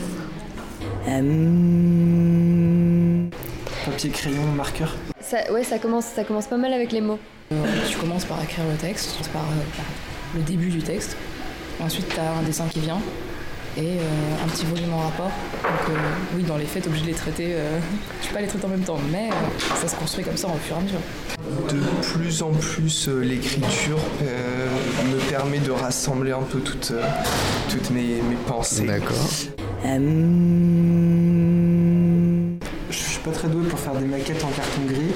Papier, 3.85 4.09
crayon, 4.09 4.43
marqueur. 4.55 4.95
Ça, 5.21 5.51
ouais, 5.51 5.63
ça 5.63 5.77
commence, 5.79 6.05
ça 6.05 6.23
commence 6.23 6.47
pas 6.47 6.57
mal 6.57 6.73
avec 6.73 6.91
les 6.91 7.01
mots. 7.01 7.19
Tu 7.89 7.97
commences 7.97 8.25
par 8.25 8.41
écrire 8.43 8.65
le 8.69 8.75
texte, 8.77 9.17
par, 9.31 9.41
euh, 9.43 9.77
par 9.77 9.85
le 10.35 10.41
début 10.41 10.69
du 10.69 10.79
texte. 10.79 11.15
Ensuite, 11.79 12.07
tu 12.09 12.19
as 12.19 12.31
un 12.31 12.43
dessin 12.43 12.65
qui 12.67 12.79
vient 12.79 12.99
et 13.75 13.81
euh, 13.97 14.43
un 14.43 14.47
petit 14.49 14.65
volume 14.65 14.93
en 14.93 14.99
rapport. 14.99 15.31
Donc, 15.63 15.89
euh, 15.89 15.97
oui, 16.35 16.43
dans 16.43 16.57
les 16.57 16.65
faits, 16.65 16.83
t'es 16.83 16.89
obligé 16.89 17.05
de 17.05 17.09
les 17.09 17.15
traiter. 17.15 17.47
euh, 17.55 17.79
tu 18.21 18.27
peux 18.29 18.35
pas 18.35 18.41
les 18.41 18.47
traiter 18.47 18.65
en 18.65 18.69
même 18.69 18.83
temps, 18.83 18.99
mais 19.11 19.29
euh, 19.29 19.75
ça 19.81 19.87
se 19.87 19.95
construit 19.95 20.23
comme 20.23 20.37
ça 20.37 20.47
au 20.47 20.57
fur 20.57 20.75
et 20.75 20.79
à 20.79 20.81
mesure. 20.83 20.99
De 21.69 21.79
plus 22.13 22.43
en 22.43 22.51
plus, 22.51 23.07
euh, 23.09 23.21
l'écriture 23.21 23.97
euh, 24.21 24.67
me 25.11 25.17
permet 25.29 25.57
de 25.59 25.71
rassembler 25.71 26.31
un 26.31 26.43
peu 26.43 26.59
toutes, 26.59 26.91
euh, 26.91 27.03
toutes 27.69 27.89
mes, 27.89 28.21
mes 28.21 28.35
pensées. 28.47 28.85
D'accord. 28.85 29.17
Je 32.89 32.97
suis 32.97 33.19
pas 33.19 33.31
très 33.31 33.47
doué 33.47 33.67
pour 33.67 33.79
faire 33.79 33.95
des 33.95 34.05
maquettes 34.05 34.43
en 34.43 34.49
carton 34.49 34.81
gris. 34.87 35.13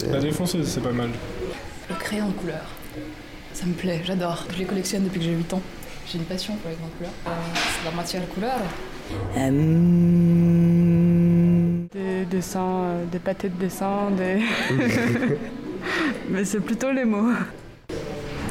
La 0.10 0.18
défonceuse, 0.20 0.66
c'est 0.66 0.82
pas 0.82 0.90
mal. 0.90 1.10
Le 1.88 1.94
crayon 1.96 2.26
en 2.28 2.32
couleur, 2.32 2.62
ça 3.62 3.68
me 3.68 3.74
plaît, 3.74 4.00
j'adore. 4.04 4.44
Je 4.52 4.58
les 4.58 4.64
collectionne 4.64 5.04
depuis 5.04 5.20
que 5.20 5.24
j'ai 5.24 5.32
8 5.32 5.54
ans. 5.54 5.62
J'ai 6.10 6.18
une 6.18 6.24
passion 6.24 6.56
pour 6.56 6.68
les 6.70 6.76
grandes 6.76 6.90
couleurs. 6.96 7.12
Euh, 7.28 7.30
c'est 7.54 7.84
la 7.88 7.94
matière 7.94 8.28
couleur. 8.28 8.58
Des 11.92 12.24
dessins, 12.24 12.82
euh, 12.84 13.04
des 13.06 13.20
pâtés 13.20 13.48
de 13.50 13.54
dessin, 13.54 14.10
des. 14.16 14.40
Mais 16.28 16.44
c'est 16.44 16.58
plutôt 16.58 16.90
les 16.90 17.04
mots. 17.04 17.30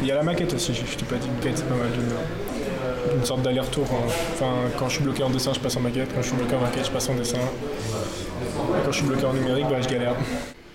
Il 0.02 0.08
y 0.08 0.12
a 0.12 0.16
la 0.16 0.24
maquette 0.24 0.54
aussi, 0.54 0.74
je 0.74 0.96
t'ai 0.96 1.06
pas 1.06 1.18
dit, 1.18 1.28
une 1.28 1.34
maquette 1.36 1.58
c'est 1.58 1.68
pas 1.68 1.76
mal, 1.76 1.88
j'aime 1.94 2.06
bien. 2.06 3.18
Une 3.18 3.26
sorte 3.26 3.42
d'aller-retour. 3.42 3.86
hein. 3.92 4.08
Enfin, 4.34 4.52
quand 4.80 4.88
je 4.88 4.96
suis 4.96 5.04
bloqué 5.04 5.24
en 5.24 5.30
dessin, 5.30 5.52
je 5.54 5.60
passe 5.60 5.76
en 5.76 5.82
maquette. 5.82 6.10
Quand 6.16 6.22
je 6.22 6.28
suis 6.28 6.38
bloqué 6.38 6.56
en 6.56 6.62
maquette, 6.62 6.86
je 6.86 6.92
passe 6.92 7.10
en 7.10 7.16
dessin. 7.16 7.38
Et 7.38 8.86
quand 8.86 8.92
je 8.92 8.98
suis 8.98 9.06
bloqué 9.08 9.26
en 9.26 9.34
numérique, 9.34 9.66
bah, 9.70 9.82
je 9.82 9.90
galère. 9.90 10.16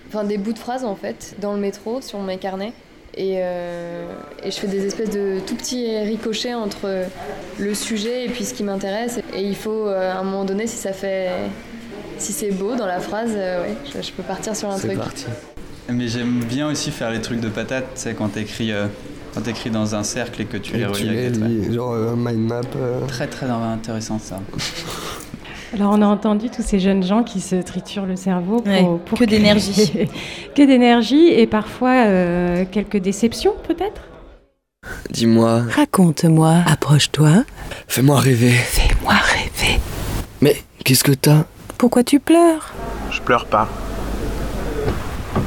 Enfin, 0.09 0.23
des 0.23 0.37
bouts 0.37 0.53
de 0.53 0.59
phrases 0.59 0.85
en 0.85 0.95
fait, 0.95 1.35
dans 1.39 1.53
le 1.53 1.59
métro, 1.59 2.01
sur 2.01 2.19
mes 2.21 2.37
carnets. 2.37 2.73
Et, 3.15 3.37
euh, 3.37 4.05
et 4.43 4.51
je 4.51 4.57
fais 4.57 4.67
des 4.67 4.85
espèces 4.85 5.09
de 5.09 5.39
tout 5.45 5.55
petits 5.55 5.97
ricochets 5.99 6.53
entre 6.53 7.05
le 7.57 7.73
sujet 7.73 8.25
et 8.25 8.29
puis 8.29 8.43
ce 8.45 8.53
qui 8.53 8.63
m'intéresse. 8.63 9.19
Et 9.35 9.41
il 9.43 9.55
faut, 9.55 9.87
euh, 9.87 10.11
à 10.11 10.17
un 10.19 10.23
moment 10.23 10.45
donné, 10.45 10.67
si 10.67 10.77
ça 10.77 10.93
fait. 10.93 11.29
Si 12.19 12.31
c'est 12.33 12.49
beau 12.51 12.75
dans 12.75 12.87
la 12.87 12.99
phrase, 12.99 13.31
euh, 13.35 13.61
ouais, 13.63 13.75
je, 13.85 14.01
je 14.01 14.11
peux 14.11 14.23
partir 14.23 14.55
sur 14.55 14.69
un 14.69 14.77
truc. 14.77 14.97
Mais 15.89 16.07
j'aime 16.07 16.43
bien 16.43 16.67
aussi 16.67 16.91
faire 16.91 17.11
les 17.11 17.21
trucs 17.21 17.39
de 17.39 17.47
patate, 17.49 17.85
tu 17.95 18.01
sais, 18.01 18.13
quand 18.13 18.29
t'écris 18.29 18.71
euh, 18.71 18.87
quand 19.33 19.41
tu 19.41 19.49
écris 19.51 19.69
dans 19.69 19.93
un 19.95 20.03
cercle 20.03 20.41
et 20.41 20.45
que 20.45 20.57
tu 20.57 20.75
Et 20.75 20.79
les 20.79 20.83
tu 20.85 20.89
relis 20.89 21.09
avec 21.09 21.19
les 21.23 21.29
des 21.31 21.37
traits. 21.39 21.49
lis, 21.51 21.73
genre 21.73 21.93
euh, 21.93 22.15
mind 22.15 22.39
map. 22.47 22.61
euh. 22.75 22.99
Très 23.07 23.27
très 23.27 23.45
intéressant 23.45 24.19
ça. 24.19 24.39
Alors 25.73 25.91
on 25.93 26.01
a 26.01 26.05
entendu 26.05 26.49
tous 26.49 26.61
ces 26.61 26.79
jeunes 26.79 27.03
gens 27.03 27.23
qui 27.23 27.41
se 27.41 27.55
triturent 27.55 28.05
le 28.05 28.15
cerveau 28.15 28.61
pour, 28.61 28.67
Ouais, 28.71 28.85
pour 29.05 29.17
que 29.19 29.25
d'énergie. 29.25 29.91
que 30.55 30.61
d'énergie 30.65 31.27
et 31.27 31.45
parfois 31.45 32.05
euh, 32.05 32.63
quelques 32.71 32.97
déceptions 32.97 33.53
peut-être? 33.67 34.01
Dis-moi, 35.09 35.63
Raconte-moi, 35.75 36.53
approche-toi. 36.65 37.43
fais-moi 37.87 38.19
rêver. 38.19 38.51
Fais-moi 38.51 39.13
rêver. 39.13 39.79
Mais 40.41 40.55
qu'est-ce 40.85 41.03
que 41.03 41.11
t'as? 41.11 41.43
Pourquoi 41.77 42.03
tu 42.03 42.19
pleures? 42.21 42.73
Je 43.11 43.19
pleure 43.21 43.45
pas. 43.45 43.67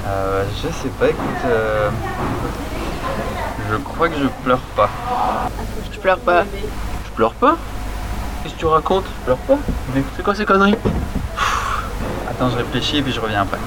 Euh, 0.06 0.44
je 0.56 0.68
sais 0.68 0.88
pas, 0.98 1.08
écoute. 1.08 1.44
euh, 1.46 1.88
Je 3.70 3.76
crois 3.76 4.08
que 4.10 4.16
je 4.16 4.26
pleure 4.44 4.60
pas. 4.76 4.90
Je 5.92 5.98
pleure 5.98 6.18
pas. 6.18 6.44
Je 7.06 7.10
pleure 7.16 7.32
pas? 7.34 7.56
Qu'est-ce 8.42 8.54
que 8.54 8.58
tu 8.58 8.66
racontes 8.66 9.04
Je 9.04 9.24
pleure 9.24 9.36
pas 9.38 9.58
Mais 9.94 10.02
c'est 10.16 10.22
quoi 10.22 10.34
ces 10.34 10.44
conneries 10.44 10.76
Attends, 12.28 12.50
je 12.50 12.56
réfléchis 12.56 12.98
et 12.98 13.02
puis 13.02 13.12
je 13.12 13.20
reviens 13.20 13.42
après. 13.42 13.58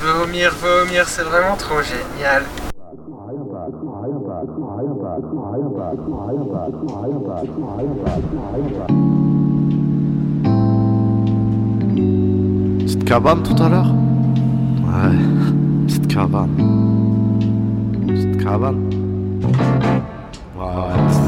Vomir, 0.00 0.52
vomir, 0.60 1.08
c'est 1.08 1.22
vraiment 1.22 1.56
trop 1.56 1.80
génial. 1.82 2.44
Petite 12.78 13.04
cabane 13.04 13.42
tout 13.42 13.62
à 13.62 13.68
l'heure 13.68 13.92
Ouais, 14.84 15.16
petite 15.86 16.06
cabane. 16.08 16.50
Petite 18.06 18.42
cabane 18.42 18.90
Ouais, 20.56 21.25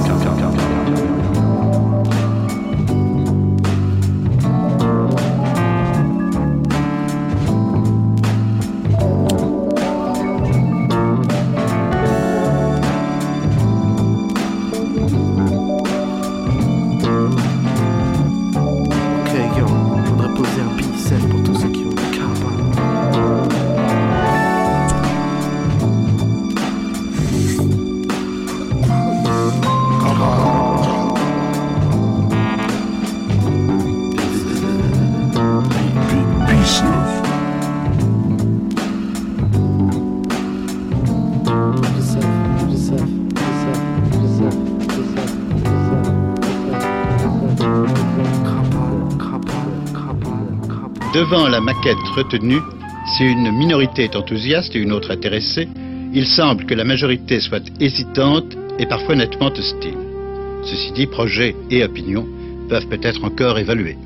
Devant 51.19 51.49
la 51.49 51.61
maquette 51.61 51.99
retenue, 52.15 52.61
si 53.17 53.25
une 53.25 53.51
minorité 53.51 54.05
est 54.05 54.15
enthousiaste 54.15 54.77
et 54.77 54.79
une 54.79 54.93
autre 54.93 55.11
intéressée, 55.11 55.69
il 56.15 56.25
semble 56.29 56.65
que 56.65 56.75
la 56.75 56.85
majorité 56.85 57.41
soit 57.41 57.65
hésitante 57.81 58.57
et 58.79 58.87
parfois 58.87 59.17
nettement 59.17 59.51
hostile. 59.51 59.99
Ceci 60.63 60.93
dit, 60.93 61.09
projet 61.09 61.57
et 61.71 61.83
opinion 61.83 62.25
peuvent 62.69 62.87
peut-être 62.87 63.25
encore 63.25 63.59
évaluer. 63.59 63.99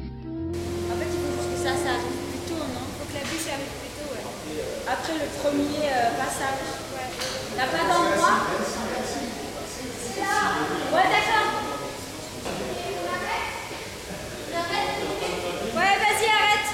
Ça, 1.63 1.69
ça 1.85 1.91
arrive 2.01 2.17
plus 2.33 2.49
tôt, 2.49 2.65
non 2.73 2.81
Faut 2.97 3.05
que 3.05 3.13
la 3.13 3.25
bûche 3.29 3.49
arrive 3.53 3.77
plus 3.83 3.93
tôt, 3.93 4.09
ouais. 4.09 4.25
Après 4.91 5.13
le 5.13 5.29
premier 5.43 5.85
euh, 5.93 6.17
passage. 6.17 6.65
Ouais. 6.97 7.13
T'as 7.59 7.67
pas 7.67 7.85
d'endroit 7.93 8.41
Ouais, 10.95 11.09
d'accord. 11.13 11.49
Ouais, 15.77 15.95
vas-y, 16.01 16.29
arrête. 16.41 16.69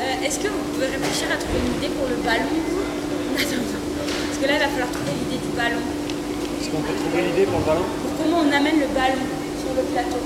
Euh, 0.00 0.26
Est-ce 0.26 0.38
que 0.40 0.48
vous 0.48 0.62
pouvez 0.72 0.86
réfléchir 0.86 1.28
à 1.32 1.36
trouver 1.36 1.58
une 1.66 1.74
idée 1.78 1.94
pour 1.94 2.06
le 2.08 2.13
ballon 2.24 2.50
Attends, 3.38 3.60
attends. 3.60 3.84
Parce 4.28 4.38
que 4.40 4.46
là, 4.48 4.54
il 4.56 4.62
va 4.64 4.70
falloir 4.72 4.90
trouver 4.96 5.12
l'idée 5.20 5.40
du 5.44 5.52
ballon. 5.54 5.82
Est-ce 5.84 6.68
qu'on 6.72 6.82
peut 6.82 6.96
trouver 6.96 7.20
l'idée 7.28 7.46
pour 7.46 7.60
le 7.60 7.66
ballon 7.68 7.86
Pour 8.02 8.12
comment 8.18 8.40
on 8.46 8.50
amène 8.50 8.78
le 8.80 8.88
ballon 8.96 9.24
sur 9.60 9.72
le 9.76 9.84
plateau. 9.92 10.20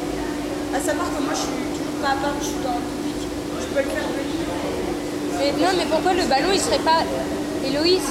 À 0.74 0.78
savoir 0.80 1.08
que 1.10 1.20
moi, 1.24 1.34
je 1.34 1.42
suis 1.48 1.58
toujours 1.74 1.98
pas 2.04 2.12
à 2.14 2.18
part, 2.22 2.36
je 2.38 2.46
suis 2.52 2.60
dans 2.62 2.76
le 2.78 2.84
public. 2.86 3.20
Je 3.26 3.66
peux 3.74 3.82
le 3.82 3.90
faire 3.90 4.08
venir. 4.14 4.44
Mais 5.38 5.50
non, 5.58 5.70
mais 5.78 5.86
pourquoi 5.90 6.12
le 6.14 6.24
ballon 6.28 6.50
il 6.52 6.60
serait 6.60 6.82
pas. 6.84 7.02
Héloïse 7.64 8.10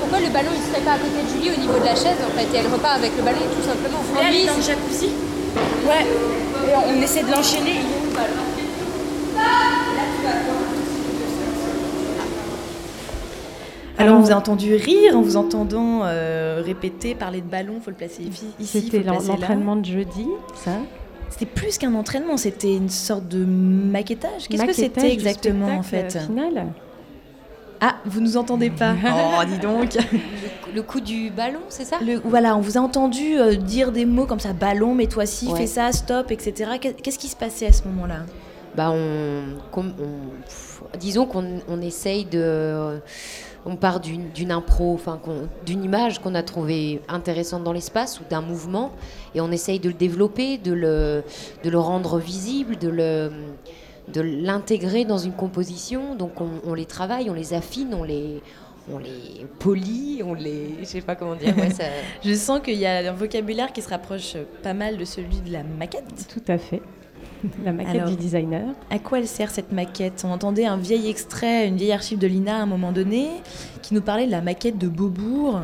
Pourquoi 0.00 0.18
le 0.20 0.30
ballon 0.32 0.52
il 0.54 0.64
serait 0.66 0.84
pas 0.84 0.96
à 0.96 1.00
côté 1.02 1.18
de 1.22 1.28
Julie 1.30 1.50
au 1.56 1.60
niveau 1.60 1.78
de 1.78 1.84
la 1.86 1.94
chaise 1.96 2.18
en 2.22 2.32
fait 2.36 2.46
Et 2.54 2.58
elle 2.58 2.70
repart 2.72 2.96
avec 2.98 3.12
le 3.16 3.22
ballon 3.22 3.44
tout 3.52 3.64
simplement? 3.66 4.00
Voulez 4.08 4.26
aller 4.26 4.46
dans 4.46 4.56
le 4.58 4.62
jacuzzi 4.62 5.10
Ouais. 5.86 6.04
Et 6.04 6.72
on, 6.74 6.82
on 6.94 7.02
essaie 7.02 7.22
de 7.22 7.30
l'enchaîner. 7.30 7.82
Il 7.82 7.86
est 7.86 7.96
où 7.98 8.08
le 8.10 8.14
ballon 8.16 8.44
Là, 9.36 10.04
tu 10.14 10.20
vas 10.24 10.38
voir. 10.46 10.62
Alors, 13.98 14.16
on 14.18 14.20
vous 14.20 14.30
a 14.30 14.34
entendu 14.34 14.74
rire 14.74 15.16
en 15.16 15.22
vous 15.22 15.36
entendant 15.36 16.00
euh, 16.04 16.62
répéter, 16.64 17.14
parler 17.14 17.40
de 17.40 17.46
ballon, 17.48 17.80
faut 17.82 17.90
le 17.90 17.96
placer 17.96 18.22
ici, 18.22 18.46
C'était 18.60 18.98
le 18.98 19.04
placer 19.04 19.26
là. 19.28 19.34
l'entraînement 19.34 19.76
de 19.76 19.84
jeudi, 19.84 20.26
ça. 20.54 20.70
C'était 21.30 21.46
plus 21.46 21.76
qu'un 21.78 21.94
entraînement, 21.94 22.36
c'était 22.36 22.74
une 22.74 22.88
sorte 22.88 23.28
de 23.28 23.44
maquettage. 23.44 24.48
Qu'est-ce 24.48 24.64
que 24.64 24.72
c'était 24.72 25.12
exactement 25.12 25.68
en 25.78 25.82
fait 25.82 26.16
final. 26.26 26.68
Ah, 27.80 27.96
vous 28.06 28.20
nous 28.20 28.36
entendez 28.36 28.70
pas 28.70 28.94
Oh, 29.06 29.44
dis 29.46 29.58
donc 29.58 29.96
Le 30.74 30.82
coup 30.82 31.00
du 31.00 31.30
ballon, 31.30 31.60
c'est 31.68 31.84
ça? 31.84 31.96
Le- 32.04 32.20
Voilà, 32.24 32.56
on 32.56 32.60
vous 32.60 32.76
a 32.76 32.80
entendu 32.80 33.38
euh, 33.38 33.54
dire 33.54 33.92
des 33.92 34.04
mots 34.04 34.26
comme 34.26 34.40
ça, 34.40 34.52
ballon, 34.52 34.94
mets-toi 34.94 35.26
ci, 35.26 35.46
Ouais. 35.48 35.60
fais 35.60 35.66
ça, 35.66 35.92
stop, 35.92 36.30
etc. 36.32 36.72
Qu'est- 36.80 37.00
Qu'est-ce 37.00 37.18
qui 37.18 37.28
se 37.28 37.36
passait 37.36 37.66
à 37.66 37.72
ce 37.72 37.84
moment-là? 37.84 38.20
Bah 38.76 38.90
on, 38.92 39.42
disons 41.00 41.26
qu'on 41.26 41.60
on 41.68 41.80
essaye 41.80 42.24
de 42.26 43.00
on 43.66 43.76
part 43.76 44.00
d'une 44.00 44.50
impro 44.52 44.94
enfin 44.94 45.20
d'une 45.66 45.84
image 45.84 46.20
qu'on 46.20 46.34
a 46.34 46.42
trouvée 46.42 47.00
intéressante 47.08 47.64
dans 47.64 47.72
l'espace 47.72 48.20
ou 48.20 48.22
d'un 48.30 48.40
mouvement 48.40 48.92
et 49.34 49.40
on 49.40 49.50
essaye 49.50 49.78
de 49.80 49.88
le 49.88 49.94
développer 49.94 50.58
de 50.58 50.72
le 50.72 51.22
de 51.64 51.70
le 51.70 51.78
rendre 51.78 52.18
visible 52.18 52.76
de 52.78 52.88
le 52.88 53.30
de 54.12 54.20
l'intégrer 54.22 55.04
dans 55.04 55.18
une 55.18 55.32
composition 55.34 56.14
donc 56.14 56.40
on, 56.40 56.48
on 56.64 56.74
les 56.74 56.86
travaille 56.86 57.28
on 57.30 57.34
les 57.34 57.52
affine 57.52 57.92
on 57.94 58.04
les 58.04 58.40
on 58.90 58.96
les 58.98 59.44
polie 59.58 60.22
on 60.24 60.32
les 60.32 60.76
je 60.80 60.84
sais 60.86 61.00
pas 61.02 61.14
comment 61.14 61.34
dire 61.34 61.54
ouais, 61.58 61.68
ça- 61.70 61.84
Je 62.24 62.32
sens 62.34 62.60
qu'il 62.60 62.78
y 62.78 62.86
a 62.86 63.10
un 63.10 63.12
vocabulaire 63.12 63.70
qui 63.72 63.82
se 63.82 63.88
rapproche 63.90 64.36
pas 64.62 64.72
mal 64.72 64.96
de 64.96 65.04
celui 65.04 65.40
de 65.42 65.52
la 65.52 65.62
maquette. 65.62 66.26
Tout 66.32 66.40
à 66.50 66.56
fait. 66.56 66.80
La 67.64 67.72
maquette 67.72 67.94
Alors, 67.94 68.10
du 68.10 68.16
designer. 68.16 68.74
À 68.90 68.98
quoi 68.98 69.18
elle 69.18 69.28
sert 69.28 69.50
cette 69.50 69.72
maquette? 69.72 70.24
On 70.26 70.32
entendait 70.32 70.66
un 70.66 70.76
vieil 70.76 71.08
extrait, 71.08 71.66
une 71.66 71.76
vieille 71.76 71.92
archive 71.92 72.18
de 72.18 72.26
l'INA 72.26 72.56
à 72.56 72.62
un 72.62 72.66
moment 72.66 72.92
donné, 72.92 73.28
qui 73.82 73.94
nous 73.94 74.00
parlait 74.00 74.26
de 74.26 74.30
la 74.30 74.40
maquette 74.40 74.78
de 74.78 74.88
Beaubourg. 74.88 75.60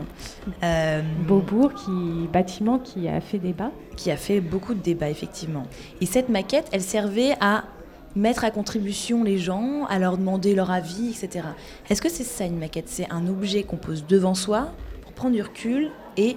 Euh, 0.63 1.03
Beaubourg, 1.27 1.73
qui, 1.75 2.29
bâtiment 2.33 2.79
qui 2.79 3.09
a 3.09 3.21
fait 3.21 3.39
débat. 3.39 3.71
Qui 3.97 4.11
a 4.11 4.17
fait 4.17 4.41
beaucoup 4.41 4.75
de 4.75 4.81
débats, 4.81 5.11
effectivement. 5.11 5.65
Et 6.01 6.07
cette 6.07 6.29
maquette, 6.29 6.69
elle 6.73 6.83
servait 6.83 7.35
à 7.41 7.65
mettre 8.17 8.45
à 8.45 8.51
contribution 8.51 9.25
les 9.25 9.39
gens, 9.39 9.85
à 9.89 9.99
leur 9.99 10.19
demander 10.19 10.55
leur 10.55 10.71
avis, 10.71 11.11
etc. 11.11 11.47
Est-ce 11.91 12.01
que 12.01 12.09
c'est 12.09 12.25
ça 12.25 12.45
une 12.45 12.59
maquette? 12.59 12.89
C'est 12.89 13.11
un 13.11 13.27
objet 13.27 13.65
qu'on 13.65 13.77
pose 13.77 14.07
devant 14.07 14.35
soi 14.35 14.73
pour 15.03 15.13
prendre 15.13 15.35
du 15.35 15.43
recul 15.43 15.91
et 16.17 16.37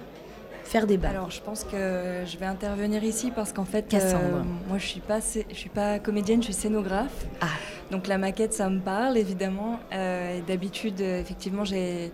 faire 0.68 0.86
débat. 0.86 1.10
Alors, 1.10 1.32
je 1.32 1.42
pense 1.42 1.64
que 1.64 2.24
je 2.26 2.38
vais 2.38 2.46
intervenir 2.46 3.04
ici 3.04 3.32
parce 3.36 3.54
qu'en 3.54 3.66
fait, 3.66 3.94
euh, 3.94 4.44
moi, 4.68 4.78
je 4.78 4.86
suis 4.86 5.00
pas, 5.00 5.20
je 5.20 5.56
suis 5.56 5.70
pas 5.70 6.00
comédienne, 6.00 6.42
je 6.42 6.46
suis 6.46 6.54
scénographe. 6.54 7.26
Donc 7.90 8.08
la 8.08 8.18
maquette, 8.18 8.54
ça 8.54 8.70
me 8.70 8.80
parle 8.80 9.18
évidemment. 9.18 9.80
Euh, 9.94 10.40
D'habitude, 10.46 11.00
euh, 11.00 11.22
effectivement, 11.22 11.64
j'ai, 11.64 12.12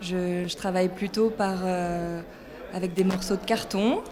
je, 0.00 0.44
je 0.46 0.56
travaille 0.56 0.88
plutôt 0.88 1.28
par 1.28 1.58
euh, 1.64 2.20
avec 2.72 2.94
des 2.94 3.02
morceaux 3.02 3.34
de 3.34 3.44
carton 3.44 4.02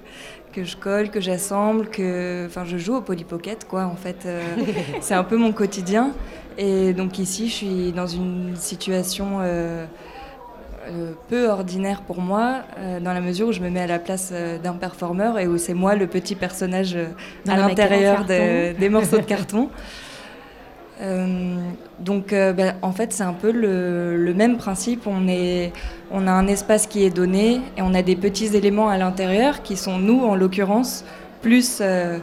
que 0.52 0.64
je 0.64 0.76
colle, 0.76 1.10
que 1.10 1.20
j'assemble, 1.20 1.90
que, 1.90 2.46
enfin, 2.46 2.64
je 2.64 2.78
joue 2.78 2.94
au 2.94 3.02
Polly 3.02 3.24
Pocket, 3.24 3.66
quoi. 3.68 3.84
En 3.84 3.96
fait, 3.96 4.26
c'est 5.02 5.14
un 5.14 5.24
peu 5.24 5.36
mon 5.36 5.52
quotidien. 5.52 6.12
Et 6.56 6.94
donc 6.94 7.18
ici, 7.18 7.48
je 7.48 7.54
suis 7.54 7.92
dans 7.92 8.06
une 8.06 8.56
situation. 8.56 9.40
Euh, 10.88 11.12
peu 11.28 11.48
ordinaire 11.48 12.02
pour 12.02 12.20
moi, 12.20 12.62
euh, 12.78 13.00
dans 13.00 13.12
la 13.12 13.20
mesure 13.20 13.48
où 13.48 13.52
je 13.52 13.60
me 13.60 13.70
mets 13.70 13.80
à 13.80 13.86
la 13.86 13.98
place 13.98 14.30
euh, 14.32 14.58
d'un 14.58 14.74
performeur 14.74 15.38
et 15.38 15.46
où 15.46 15.58
c'est 15.58 15.74
moi 15.74 15.94
le 15.94 16.06
petit 16.06 16.34
personnage 16.34 16.96
à 17.48 17.56
l'intérieur 17.56 18.24
des 18.26 18.88
morceaux 18.88 19.18
de 19.18 19.22
carton. 19.22 19.70
Euh, 21.00 21.56
donc, 21.98 22.32
euh, 22.32 22.52
bah, 22.52 22.74
en 22.82 22.92
fait, 22.92 23.12
c'est 23.12 23.24
un 23.24 23.32
peu 23.32 23.50
le, 23.50 24.16
le 24.16 24.34
même 24.34 24.56
principe. 24.56 25.06
On, 25.06 25.26
est, 25.28 25.72
on 26.10 26.26
a 26.26 26.30
un 26.30 26.46
espace 26.46 26.86
qui 26.86 27.04
est 27.04 27.10
donné 27.10 27.60
et 27.76 27.82
on 27.82 27.94
a 27.94 28.02
des 28.02 28.16
petits 28.16 28.56
éléments 28.56 28.88
à 28.88 28.98
l'intérieur 28.98 29.62
qui 29.62 29.76
sont 29.76 29.98
nous, 29.98 30.24
en 30.24 30.34
l'occurrence, 30.34 31.04
plus 31.42 31.78
euh, 31.80 32.18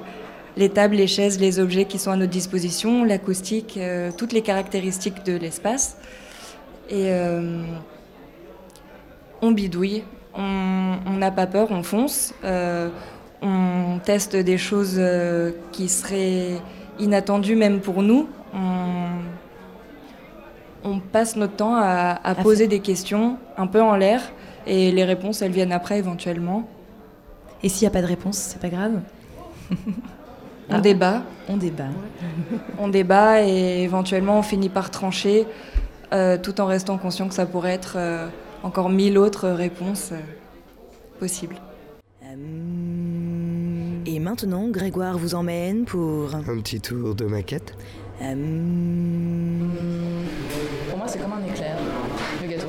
les 0.57 0.69
tables, 0.69 0.95
les 0.95 1.07
chaises, 1.07 1.39
les 1.39 1.59
objets 1.59 1.85
qui 1.85 1.99
sont 1.99 2.11
à 2.11 2.15
notre 2.15 2.31
disposition, 2.31 3.03
l'acoustique, 3.03 3.79
toutes 4.17 4.33
les 4.33 4.41
caractéristiques 4.41 5.25
de 5.25 5.37
l'espace. 5.37 5.97
Et 6.89 7.09
on 9.41 9.51
bidouille, 9.51 10.03
on 10.35 11.17
n'a 11.17 11.31
pas 11.31 11.47
peur, 11.47 11.67
on 11.71 11.83
fonce. 11.83 12.33
Euh, 12.43 12.89
on 13.41 13.99
teste 14.03 14.35
des 14.35 14.57
choses 14.57 14.95
euh, 14.97 15.51
qui 15.71 15.89
seraient 15.89 16.61
inattendues 16.99 17.55
même 17.55 17.79
pour 17.79 18.03
nous. 18.03 18.29
On, 18.53 19.07
on 20.83 20.99
passe 20.99 21.35
notre 21.35 21.55
temps 21.55 21.75
à, 21.75 22.19
à 22.23 22.35
poser 22.35 22.67
des 22.67 22.79
questions 22.79 23.37
un 23.57 23.67
peu 23.67 23.81
en 23.81 23.95
l'air 23.95 24.21
et 24.67 24.91
les 24.91 25.03
réponses, 25.03 25.41
elles 25.41 25.51
viennent 25.51 25.71
après 25.71 25.97
éventuellement. 25.97 26.67
Et 27.63 27.69
s'il 27.69 27.83
n'y 27.83 27.87
a 27.87 27.91
pas 27.91 28.01
de 28.01 28.07
réponse, 28.07 28.37
c'est 28.37 28.59
pas 28.61 28.69
grave 28.69 29.01
On 30.69 30.79
débat. 30.79 31.23
On 31.49 31.57
débat. 31.57 31.89
On 32.79 32.87
débat 32.87 33.41
et 33.43 33.83
éventuellement 33.83 34.39
on 34.39 34.41
finit 34.41 34.69
par 34.69 34.89
trancher 34.89 35.45
euh, 36.13 36.37
tout 36.37 36.61
en 36.61 36.65
restant 36.65 36.97
conscient 36.97 37.27
que 37.27 37.33
ça 37.33 37.45
pourrait 37.45 37.73
être 37.73 37.97
encore 38.63 38.89
mille 38.89 39.17
autres 39.17 39.49
réponses 39.49 40.11
euh, 40.11 40.19
possibles. 41.19 41.55
Et 44.05 44.19
maintenant, 44.19 44.67
Grégoire 44.69 45.17
vous 45.17 45.35
emmène 45.35 45.85
pour... 45.85 46.33
Un 46.33 46.59
petit 46.61 46.79
tour 46.79 47.13
de 47.13 47.25
maquette 47.25 47.75
Pour 48.17 48.27
moi, 50.97 51.07
c'est 51.07 51.19
comme 51.19 51.33
un 51.33 51.45
éclair, 51.45 51.77
le 52.41 52.47
gâteau. 52.47 52.67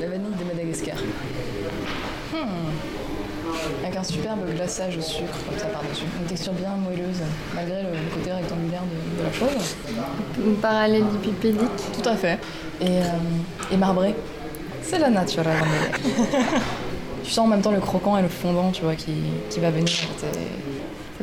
La 0.00 0.08
vanille 0.08 0.34
de 0.38 0.44
Madagascar. 0.44 0.96
Hmm. 2.32 2.70
Avec 3.84 3.96
un 3.96 4.04
superbe 4.04 4.40
glaçage 4.54 4.98
au 4.98 5.00
sucre, 5.00 5.36
comme 5.48 5.58
ça 5.58 5.66
par-dessus. 5.66 6.04
Une 6.20 6.26
texture 6.26 6.52
bien 6.52 6.76
moelleuse, 6.76 7.22
malgré 7.54 7.82
le, 7.82 7.88
côté 8.14 8.32
rectangulaire 8.32 8.82
de, 8.82 9.18
de 9.18 9.24
la 9.26 9.32
chose. 9.32 9.76
Une 10.44 10.56
parallélépipédique. 10.56 11.92
Tout 11.92 12.08
à 12.08 12.16
fait. 12.16 12.38
Et, 12.80 12.86
euh, 12.88 13.72
et 13.72 13.76
marbré. 13.76 14.14
C'est 14.90 14.98
la 14.98 15.08
nature. 15.10 15.44
tu 17.22 17.30
sens 17.30 17.44
en 17.46 17.48
même 17.48 17.60
temps 17.62 17.70
le 17.70 17.78
croquant 17.78 18.18
et 18.18 18.22
le 18.22 18.28
fondant, 18.28 18.72
tu 18.72 18.82
vois, 18.82 18.96
qui, 18.96 19.12
qui 19.48 19.60
va 19.60 19.70
venir. 19.70 19.86
Ça 19.88 20.26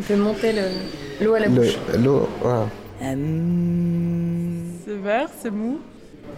fait 0.02 0.16
monter 0.16 0.54
le- 0.54 1.26
l'eau 1.26 1.34
à 1.34 1.40
la 1.42 1.48
Le- 1.48 1.52
bouche. 1.54 1.78
L'eau, 2.02 2.30
voilà. 2.42 2.66
C'est 4.86 4.96
vert, 5.04 5.28
c'est 5.42 5.52
mou, 5.52 5.80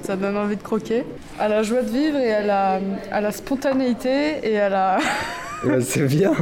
ça 0.02 0.15
donne 0.15 0.38
envie 0.38 0.56
de 0.56 0.63
croquer. 0.63 1.04
À 1.39 1.48
la 1.48 1.62
joie 1.62 1.84
de 1.84 1.89
vivre 1.89 2.18
et 2.18 2.34
à 2.34 2.42
la, 2.42 2.80
à 3.12 3.22
la 3.22 3.32
spontanéité 3.32 4.39
et 4.44 4.60
à 4.60 4.70
la, 4.70 4.98
c'est 5.82 6.06
bien. 6.08 6.34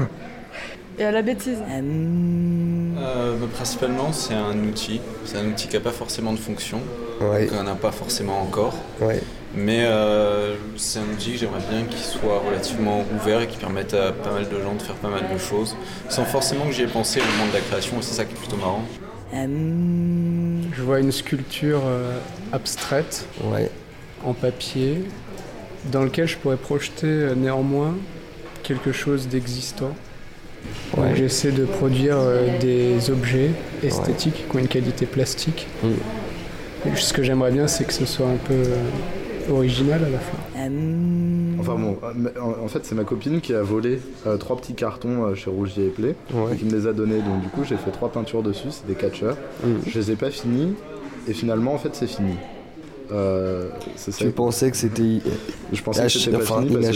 et 0.98 1.04
à 1.04 1.12
la 1.12 1.22
bêtise. 1.22 1.58
Euh, 2.98 3.36
bah, 3.40 3.48
principalement, 3.54 4.12
c'est 4.12 4.34
un 4.34 4.58
outil. 4.64 5.02
C'est 5.26 5.38
un 5.38 5.46
outil 5.46 5.68
qui 5.68 5.76
n'a 5.76 5.82
pas 5.82 5.92
forcément 5.92 6.34
de 6.34 6.40
fonction, 6.40 6.80
qu'on 7.20 7.64
n'a 7.64 7.76
pas 7.76 7.92
forcément 7.92 8.42
encore. 8.42 8.74
Mais 9.56 9.86
euh, 9.86 10.56
c'est 10.76 11.00
un 11.00 11.14
outil 11.14 11.32
que 11.34 11.38
j'aimerais 11.38 11.62
bien 11.70 11.84
qu'il 11.86 12.00
soit 12.00 12.40
relativement 12.46 13.04
ouvert 13.16 13.42
et 13.42 13.48
qui 13.48 13.58
permette 13.58 13.94
à 13.94 14.12
pas 14.12 14.32
mal 14.32 14.48
de 14.50 14.62
gens 14.62 14.76
de 14.76 14.82
faire 14.82 14.96
pas 14.96 15.10
mal 15.10 15.24
de 15.32 15.38
choses, 15.38 15.76
sans 16.10 16.26
forcément 16.26 16.66
que 16.66 16.74
j'y 16.74 16.84
ai 16.84 16.88
pensé 16.88 17.22
au 17.22 17.38
moment 17.38 17.48
de 17.50 17.54
la 17.54 17.62
création, 17.62 17.98
et 17.98 18.02
c'est 18.02 18.14
ça 18.14 18.26
qui 18.26 18.34
est 18.34 18.38
plutôt 18.38 18.58
marrant. 18.58 18.84
Je 19.34 20.82
vois 20.84 21.00
une 21.00 21.12
sculpture 21.12 21.82
euh, 21.86 22.20
abstraite 22.52 23.26
en 24.26 24.34
papier 24.34 25.04
dans 25.92 26.04
lequel 26.04 26.28
je 26.28 26.38
pourrais 26.38 26.58
projeter 26.58 27.08
euh, 27.08 27.36
néanmoins 27.36 27.96
quelque 28.64 28.92
chose 28.92 29.28
d'existant. 29.28 29.96
Ouais. 30.98 31.16
J'essaie 31.16 31.52
de 31.52 31.66
produire 31.66 32.18
euh, 32.18 32.58
des 32.60 33.10
objets 33.12 33.52
esthétiques 33.84 34.46
qui 34.50 34.56
ont 34.56 34.60
une 34.60 34.68
qualité 34.68 35.06
plastique. 35.06 35.68
Et 36.86 36.96
ce 36.96 37.12
que 37.14 37.24
j'aimerais 37.24 37.52
bien, 37.52 37.68
c'est 37.68 37.86
que 37.86 37.94
ce 37.94 38.06
soit 38.06 38.28
un 38.28 38.38
peu 38.38 38.54
euh, 38.54 39.52
original 39.52 40.02
à 40.04 40.10
la 40.10 40.20
fin. 40.20 40.38
Enfin 41.60 41.76
bon, 41.76 41.98
euh, 42.04 42.64
en 42.64 42.68
fait 42.68 42.86
c'est 42.86 42.96
ma 42.96 43.04
copine 43.04 43.42
qui 43.42 43.54
a 43.54 43.62
volé 43.62 44.00
euh, 44.26 44.38
trois 44.38 44.58
petits 44.58 44.74
cartons 44.74 45.26
euh, 45.26 45.36
chez 45.36 45.50
Rougier 45.50 45.86
et 45.88 45.90
Play 45.90 46.16
et 46.52 46.56
qui 46.56 46.66
me 46.66 46.72
les 46.72 46.88
a 46.88 46.94
donnés. 46.94 47.20
Donc 47.20 47.42
du 47.42 47.48
coup 47.50 47.64
j'ai 47.64 47.78
fait 47.78 47.92
trois 47.92 48.10
peintures 48.10 48.44
dessus, 48.44 48.70
c'est 48.72 48.88
des 48.88 48.96
catcheurs. 48.96 49.38
Je 49.86 50.00
les 50.00 50.12
ai 50.12 50.16
pas 50.16 50.30
finis 50.30 50.74
et 51.28 51.34
finalement 51.34 51.74
en 51.74 51.78
fait 51.78 51.90
c'est 51.94 52.08
fini. 52.08 52.34
Euh, 53.12 53.70
ça. 53.96 54.12
Tu 54.12 54.30
pensais 54.32 54.70
que 54.72 54.78
c'était. 54.78 55.22
Je 55.72 55.82
pensais 55.82 56.04
que 56.04 56.10
c'était 56.10 56.32
pas 56.32 56.44
enfin, 56.44 56.62
fini 56.62 56.74
parce 56.76 56.88
que 56.90 56.94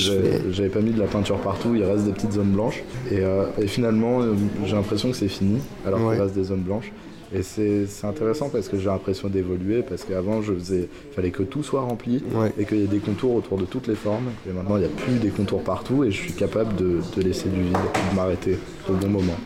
j'avais- 0.51 0.69
pas 0.69 0.79
mis 0.81 0.91
de 0.91 0.99
la 0.99 1.07
peinture 1.07 1.37
partout, 1.37 1.73
il 1.75 1.83
reste 1.83 2.03
des 2.05 2.11
petites 2.11 2.33
zones 2.33 2.51
blanches. 2.51 2.83
Et, 3.09 3.19
euh, 3.19 3.45
et 3.57 3.67
finalement 3.67 4.21
euh, 4.21 4.33
j'ai 4.65 4.75
l'impression 4.75 5.09
que 5.11 5.15
c'est 5.15 5.27
fini 5.29 5.59
alors 5.85 6.01
Ouais. 6.01 6.15
qu'il 6.15 6.21
reste 6.23 6.35
des 6.35 6.43
zones 6.43 6.61
blanches. 6.61 6.91
Et 7.33 7.43
c'est 7.43 7.85
c'est 7.87 8.07
intéressant 8.07 8.49
parce 8.49 8.67
que 8.67 8.77
j'ai 8.77 8.87
l'impression 8.87 9.29
d'évoluer 9.29 9.83
parce 9.83 10.03
qu'avant 10.03 10.41
je 10.41 10.51
faisais, 10.53 10.89
fallait 11.15 11.31
que 11.31 11.43
tout 11.43 11.63
soit 11.63 11.79
rempli 11.81 12.21
et 12.57 12.65
qu'il 12.65 12.79
y 12.79 12.83
ait 12.83 12.87
des 12.87 12.97
contours 12.99 13.35
autour 13.35 13.57
de 13.57 13.63
toutes 13.63 13.87
les 13.87 13.95
formes. 13.95 14.31
Et 14.49 14.51
maintenant 14.51 14.75
il 14.75 14.79
n'y 14.81 14.85
a 14.85 14.89
plus 14.89 15.13
des 15.13 15.29
contours 15.29 15.63
partout 15.63 16.03
et 16.03 16.11
je 16.11 16.17
suis 16.17 16.33
capable 16.33 16.75
de, 16.75 16.99
de 17.15 17.21
laisser 17.21 17.47
du 17.47 17.61
vide, 17.61 17.71
de 18.11 18.15
m'arrêter 18.17 18.57
au 18.89 18.93
bon 18.93 19.07
moment. 19.07 19.37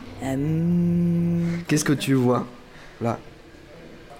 Qu'est-ce 1.67 1.85
que 1.85 1.93
tu 1.93 2.15
vois 2.15 2.45
là? 3.01 3.19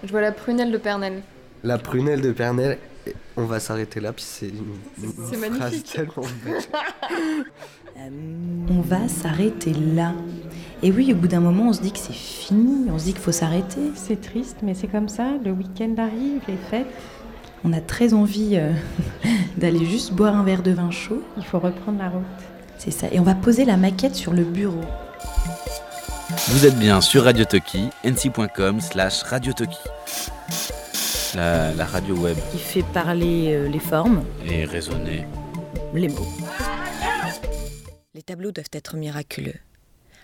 Je 0.04 0.12
vois 0.12 0.22
la 0.22 0.32
prunelle 0.32 0.72
de 0.72 0.78
Pernel. 0.78 1.24
La 1.66 1.78
prunelle 1.80 2.22
de 2.22 2.32
Pernel. 2.32 2.78
On 3.38 3.46
va 3.46 3.60
s'arrêter 3.60 4.00
là, 4.00 4.14
puis 4.14 4.24
c'est 4.26 4.48
une, 4.48 4.76
une 5.04 5.12
C'est 5.30 5.36
phrase 5.36 5.50
magnifique. 5.60 5.92
tellement 5.92 6.28
belle. 6.46 6.64
On 8.70 8.82
va 8.82 9.08
s'arrêter 9.08 9.74
là. 9.74 10.14
Et 10.84 10.92
oui, 10.92 11.12
au 11.12 11.16
bout 11.16 11.28
d'un 11.28 11.40
moment, 11.40 11.70
on 11.70 11.74
se 11.74 11.82
dit 11.82 11.92
que 11.92 11.98
c'est 12.00 12.14
fini, 12.14 12.90
on 12.92 12.98
se 13.00 13.06
dit 13.06 13.14
qu'il 13.14 13.22
faut 13.22 13.32
s'arrêter. 13.32 13.92
C'est 13.96 14.22
triste, 14.22 14.58
mais 14.64 14.74
c'est 14.74 14.88
comme 14.88 15.10
ça. 15.10 15.32
Le 15.44 15.52
week-end 15.52 15.94
arrive, 15.98 16.42
les 16.48 16.58
fêtes. 16.70 16.88
On 17.64 17.74
a 17.74 17.82
très 17.82 18.14
envie 18.14 18.52
euh, 18.58 18.72
d'aller 19.58 19.86
juste 19.86 20.14
boire 20.14 20.36
un 20.36 20.44
verre 20.44 20.62
de 20.64 20.72
vin 20.72 20.92
chaud. 20.92 21.24
Il 21.38 21.44
faut 21.44 21.60
reprendre 21.60 21.98
la 22.00 22.10
route. 22.10 22.24
C'est 22.78 22.92
ça. 22.92 23.08
Et 23.12 23.20
on 23.20 23.24
va 23.24 23.34
poser 23.36 23.66
la 23.66 23.76
maquette 23.76 24.16
sur 24.16 24.34
le 24.34 24.44
bureau. 24.44 24.82
Vous 26.50 26.66
êtes 26.66 26.78
bien 26.78 27.02
sur 27.02 27.24
Radio 27.24 27.44
Toki, 27.44 27.90
nc.com 28.04 28.80
slash 28.82 29.24
Radio 29.24 29.52
Toki. 29.54 29.78
La, 31.36 31.74
la 31.74 31.86
radio 31.86 32.16
web 32.16 32.38
Qui 32.52 32.58
fait 32.60 32.84
parler 32.94 33.54
euh, 33.54 33.68
les 33.68 33.80
formes, 33.80 34.24
est 34.48 34.64
raisonnée. 34.64 35.26
les 35.94 36.08
mots. 36.08 36.28
Les 38.14 38.22
tableaux 38.22 38.54
doivent 38.54 38.70
être 38.72 38.96
miraculeux. 38.96 39.60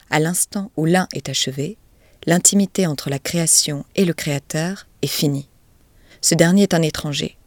À 0.09 0.19
l'instant 0.19 0.71
où 0.77 0.85
l'un 0.85 1.09
est 1.13 1.27
achevé, 1.27 1.77
l'intimité 2.25 2.87
entre 2.87 3.09
la 3.09 3.19
création 3.19 3.83
et 3.95 4.05
le 4.05 4.13
créateur 4.13 4.87
est 5.01 5.07
finie. 5.07 5.49
Ce 6.21 6.33
dernier 6.33 6.63
est 6.63 6.73
un 6.73 6.81
étranger. 6.81 7.37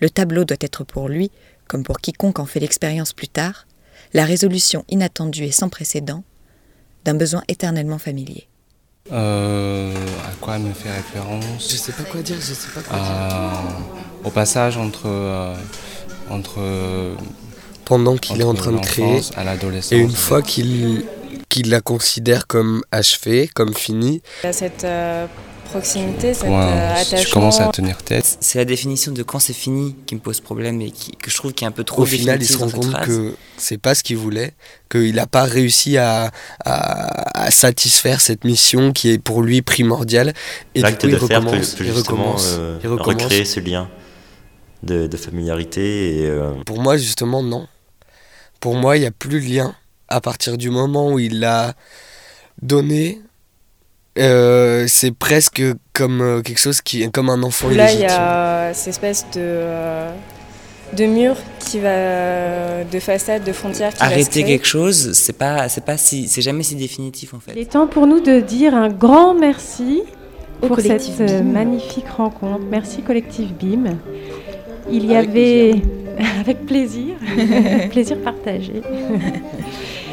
Le 0.00 0.08
tableau 0.08 0.44
doit 0.44 0.56
être 0.60 0.84
pour 0.84 1.08
lui, 1.08 1.30
comme 1.66 1.82
pour 1.84 1.98
quiconque 1.98 2.38
en 2.38 2.46
fait 2.46 2.60
l'expérience 2.60 3.12
plus 3.12 3.28
tard, 3.28 3.66
la 4.14 4.24
résolution 4.24 4.84
inattendue 4.88 5.44
et 5.44 5.52
sans 5.52 5.68
précédent 5.68 6.24
d'un 7.04 7.14
besoin 7.14 7.42
éternellement 7.48 7.98
familier. 7.98 8.48
Euh, 9.12 9.94
à 10.26 10.30
quoi 10.40 10.56
elle 10.56 10.62
me 10.62 10.72
fait 10.72 10.90
référence 10.90 11.44
Je 11.70 11.76
sais 11.76 11.92
pas 11.92 12.02
quoi 12.04 12.20
dire, 12.20 12.36
je 12.38 12.52
sais 12.52 12.68
pas 12.74 12.80
quoi 12.82 12.98
Euh, 12.98 13.50
Au 14.24 14.30
passage 14.30 14.76
entre. 14.76 15.02
euh, 15.06 15.54
entre 16.30 16.60
Pendant 17.86 18.16
qu'il 18.18 18.38
est 18.40 18.44
en 18.44 18.52
train 18.54 18.72
de 18.72 18.78
créer. 18.80 19.04
l'enfance 19.14 19.32
À 19.36 19.44
l'adolescence. 19.44 19.92
Et 19.92 19.98
une 19.98 20.10
fois 20.10 20.42
qu'il 20.42 21.04
qu'il 21.48 21.70
la 21.70 21.80
considère 21.80 22.46
comme 22.46 22.82
achevée, 22.92 23.48
comme 23.54 23.72
finie, 23.74 24.20
Il 24.42 24.46
y 24.46 24.50
a 24.50 24.52
cette 24.52 24.84
euh, 24.84 25.26
proximité, 25.68 26.34
cet 26.34 26.44
Ouais, 26.44 26.50
euh, 26.56 26.94
tu 26.94 27.00
attachement. 27.14 27.32
commences 27.32 27.60
à 27.60 27.68
tenir 27.68 27.98
tête. 28.02 28.38
C'est 28.40 28.58
la 28.58 28.64
définition 28.64 29.12
de 29.12 29.22
quand 29.22 29.38
c'est 29.38 29.52
fini 29.52 29.94
qui 30.06 30.14
me 30.14 30.20
pose 30.20 30.40
problème 30.40 30.80
et 30.80 30.90
qui- 30.90 31.12
que 31.12 31.30
je 31.30 31.36
trouve 31.36 31.52
qui 31.52 31.64
est 31.64 31.66
un 31.66 31.70
peu 31.72 31.84
trop 31.84 32.02
au 32.02 32.06
final, 32.06 32.40
il 32.42 32.46
se 32.46 32.56
rend 32.56 32.68
compte 32.70 32.90
phrase. 32.90 33.06
que 33.06 33.34
c'est 33.56 33.78
pas 33.78 33.94
ce 33.94 34.02
qu'il 34.02 34.16
voulait, 34.16 34.54
qu'il 34.90 35.14
n'a 35.14 35.26
pas 35.26 35.44
réussi 35.44 35.96
à, 35.98 36.30
à- 36.64 37.40
à 37.44 37.50
satisfaire 37.50 38.20
cette 38.20 38.44
mission 38.44 38.92
qui 38.92 39.10
est 39.10 39.18
pour 39.18 39.42
lui 39.42 39.62
primordiale. 39.62 40.32
Et 40.74 40.80
L'acte 40.80 41.04
du 41.06 41.12
coup, 41.12 41.18
de 41.18 41.24
il 41.24 41.28
faire 41.28 41.40
peut, 41.40 41.46
recommence, 41.46 41.74
peut 41.74 41.84
il 41.84 41.92
justement 41.94 42.22
recommence, 42.24 42.54
euh, 42.58 42.78
il 42.82 42.88
recommence. 42.88 43.22
recréer 43.24 43.44
ce 43.44 43.60
lien 43.60 43.88
de, 44.82 45.06
de 45.06 45.16
familiarité. 45.16 46.20
Et, 46.22 46.26
euh, 46.26 46.52
Pour 46.64 46.80
moi, 46.80 46.96
justement, 46.96 47.42
non. 47.42 47.66
Pour 48.60 48.74
moi, 48.74 48.96
il 48.96 49.00
n'y 49.00 49.06
a 49.06 49.10
plus 49.12 49.40
de 49.40 49.46
lien. 49.54 49.74
À 50.08 50.20
partir 50.20 50.56
du 50.56 50.70
moment 50.70 51.12
où 51.12 51.18
il 51.18 51.38
l'a 51.40 51.74
donné, 52.62 53.20
euh, 54.18 54.84
c'est 54.88 55.12
presque 55.12 55.62
comme 55.92 56.20
euh, 56.20 56.42
quelque 56.42 56.60
chose 56.60 56.80
qui 56.80 57.02
est 57.02 57.10
comme 57.10 57.30
un 57.30 57.42
enfant 57.42 57.68
Là, 57.70 57.92
il 57.92 58.00
y 58.00 58.04
a 58.04 58.72
cette 58.74 58.88
espèce 58.88 59.24
de, 59.34 59.40
euh, 59.40 60.10
de 60.96 61.04
mur 61.04 61.36
qui 61.58 61.78
va, 61.80 62.84
de 62.84 62.98
façade, 63.00 63.44
de 63.44 63.52
frontière 63.52 63.92
qui 63.92 63.98
va 63.98 64.06
se 64.06 64.12
Arrêter 64.12 64.42
créer. 64.42 64.56
quelque 64.56 64.66
chose, 64.66 65.12
c'est 65.12 65.36
pas, 65.36 65.68
c'est 65.68 65.84
pas 65.84 65.96
si, 65.96 66.28
c'est 66.28 66.42
jamais 66.42 66.62
si 66.62 66.74
définitif 66.74 67.34
en 67.34 67.40
fait. 67.40 67.52
Il 67.54 67.58
est 67.58 67.72
temps 67.72 67.86
pour 67.86 68.06
nous 68.06 68.20
de 68.20 68.40
dire 68.40 68.74
un 68.74 68.88
grand 68.88 69.34
merci 69.34 70.02
pour 70.60 70.80
cette 70.80 71.20
euh, 71.20 71.42
magnifique 71.42 72.08
rencontre. 72.08 72.64
Merci 72.70 73.02
collectif 73.02 73.52
BIM. 73.52 73.96
Il 74.90 75.06
y 75.06 75.14
avait 75.14 75.82
avec 76.40 76.66
plaisir, 76.66 77.16
plaisir 77.90 78.18
partagé. 78.18 78.82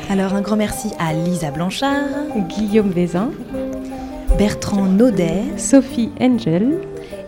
Alors 0.09 0.35
un 0.35 0.41
grand 0.41 0.55
merci 0.55 0.89
à 0.99 1.13
Lisa 1.13 1.49
Blanchard, 1.49 2.09
Guillaume 2.47 2.91
Vézin, 2.91 3.31
Bertrand 4.37 4.85
Naudet, 4.85 5.43
Sophie 5.57 6.09
Angel, 6.19 6.81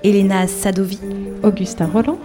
Elena 0.03 0.45
Sadovi, 0.45 0.99
Augustin 1.41 1.89
Roland, 1.93 2.17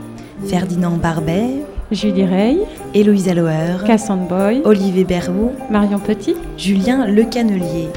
Ferdinand 0.47 0.97
Barbet, 0.97 1.63
Julie 1.93 2.25
Rey, 2.25 2.57
Héloïse 2.93 3.29
Alloer, 3.29 3.85
Cassandre 3.87 4.27
Boy, 4.27 4.63
Olivier 4.65 5.05
Berrou, 5.05 5.53
Marion 5.71 6.01
Petit, 6.01 6.35
Julien 6.59 7.07
Le 7.07 7.23
Canelier. 7.25 7.89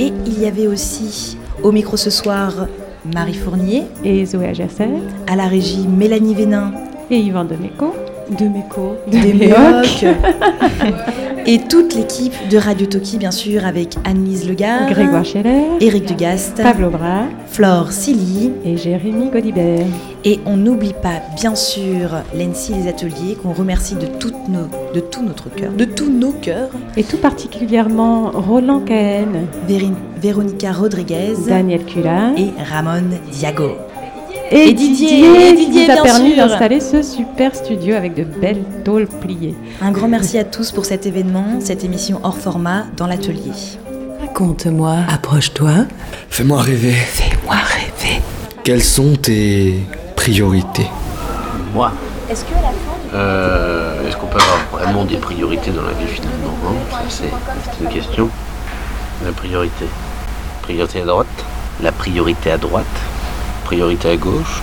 Et 0.00 0.12
il 0.26 0.40
y 0.40 0.46
avait 0.46 0.66
aussi 0.66 1.36
au 1.62 1.70
micro 1.70 1.96
ce 1.96 2.10
soir 2.10 2.66
Marie 3.14 3.34
Fournier. 3.34 3.84
Et 4.04 4.26
Zoé 4.26 4.48
Agerset, 4.48 4.88
à 5.28 5.36
la 5.36 5.46
régie 5.46 5.86
Mélanie 5.86 6.34
Vénin. 6.34 6.72
Et 7.10 7.18
Yvan 7.18 7.44
Demeco. 7.44 7.94
Demeco, 8.30 8.96
Demeco. 9.06 9.54
et 11.46 11.58
toute 11.68 11.94
l'équipe 11.94 12.34
de 12.50 12.58
Radio 12.58 12.86
Toki, 12.86 13.18
bien 13.18 13.30
sûr, 13.30 13.64
avec 13.64 13.96
Annelise 14.04 14.48
Legard, 14.48 14.88
Grégoire 14.90 15.24
Scheller, 15.24 15.64
Éric 15.80 16.06
Dugast, 16.06 16.62
Pablo 16.62 16.90
Bras, 16.90 17.24
Flore 17.48 17.92
Silly 17.92 18.52
et 18.64 18.76
Jérémy 18.76 19.30
Godibert. 19.30 19.86
Et 20.24 20.40
on 20.46 20.56
n'oublie 20.56 20.94
pas, 21.02 21.20
bien 21.36 21.54
sûr, 21.54 22.10
l'ENSI 22.34 22.74
Les 22.74 22.88
Ateliers, 22.88 23.36
qu'on 23.42 23.52
remercie 23.52 23.96
de, 23.96 24.06
toutes 24.06 24.48
nos, 24.48 24.68
de 24.94 25.00
tout 25.00 25.22
notre 25.22 25.48
cœur, 25.52 25.72
de 25.72 25.84
tous 25.84 26.10
nos 26.10 26.32
cœurs. 26.32 26.70
Et 26.96 27.02
tout 27.02 27.18
particulièrement 27.18 28.30
Roland 28.30 28.80
Cahen, 28.80 29.46
Véronica 30.20 30.72
Rodriguez, 30.72 31.34
Daniel 31.48 31.84
Cula 31.84 32.32
et 32.36 32.50
Ramon 32.70 33.18
Diago. 33.32 33.72
Et, 34.54 34.74
Didier, 34.74 35.54
qui 35.56 35.70
nous 35.70 35.90
a 35.90 36.02
permis 36.02 36.36
d'installer 36.36 36.80
ce 36.80 37.02
super 37.02 37.54
studio 37.54 37.94
avec 37.94 38.14
de 38.14 38.22
belles 38.22 38.62
tôles 38.84 39.06
pliées. 39.06 39.54
Un 39.80 39.92
grand 39.92 40.08
merci 40.08 40.36
à 40.36 40.44
tous 40.44 40.72
pour 40.72 40.84
cet 40.84 41.06
événement, 41.06 41.58
cette 41.60 41.84
émission 41.84 42.20
hors 42.22 42.36
format 42.36 42.84
dans 42.98 43.06
l'atelier. 43.06 43.52
Raconte-moi, 44.20 44.96
approche-toi. 45.08 45.86
Fais-moi 46.28 46.60
rêver. 46.60 46.92
Fais-moi 46.92 47.54
rêver. 47.54 48.20
Quelles 48.62 48.82
sont 48.82 49.16
tes 49.16 49.80
priorités? 50.16 50.90
Moi 51.72 51.90
Est-ce 52.28 52.44
que 52.44 52.50
à 52.52 52.60
la 52.60 52.68
fin 52.68 53.14
euh, 53.14 54.06
Est-ce 54.06 54.18
qu'on 54.18 54.26
peut 54.26 54.38
avoir 54.38 54.84
vraiment 54.84 55.06
des 55.06 55.16
priorités 55.16 55.70
dans 55.70 55.82
la 55.82 55.92
vie 55.92 56.06
finalement? 56.06 56.54
Hein 56.66 57.06
C'est 57.08 57.30
une 57.80 57.88
question. 57.88 58.28
La 59.24 59.32
priorité. 59.32 59.86
Priorité 60.60 61.00
à 61.00 61.06
droite 61.06 61.44
La 61.82 61.90
priorité 61.90 62.50
à 62.50 62.58
droite 62.58 62.84
priorité 63.72 64.10
à 64.10 64.16
gauche 64.16 64.60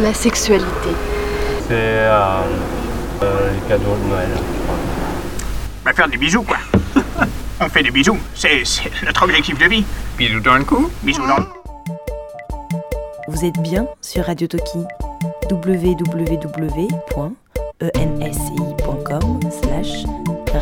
La 0.00 0.12
sexualité. 0.12 0.90
C'est 1.68 1.72
euh, 1.72 2.40
euh, 3.22 3.52
les 3.54 3.60
cadeaux 3.68 3.94
de 3.94 4.08
Noël, 4.10 4.28
On 4.68 5.88
va 5.88 5.92
faire 5.92 6.08
des 6.08 6.16
bisous, 6.16 6.42
quoi. 6.42 6.56
On 7.60 7.68
fait 7.68 7.84
des 7.84 7.92
bisous. 7.92 8.18
C'est 8.34 8.64
notre 9.04 9.22
objectif 9.22 9.56
de 9.56 9.66
vie. 9.66 9.84
Bisous 10.16 10.40
dans 10.40 10.56
le 10.56 10.64
cou, 10.64 10.90
bisous 11.04 11.24
dans 11.28 11.36
le... 11.36 11.44
Vous 13.28 13.44
êtes 13.44 13.60
bien 13.62 13.86
sur 14.00 14.24
Radio 14.24 14.48
Toki 14.48 14.80
www.ensci.com 15.48 16.20
slash 19.62 20.06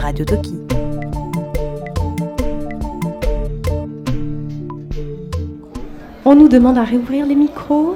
Radio 0.02 0.26
Toki. 0.26 0.65
On 6.28 6.34
nous 6.34 6.48
demande 6.48 6.76
à 6.76 6.82
réouvrir 6.82 7.24
les 7.24 7.36
micros. 7.36 7.94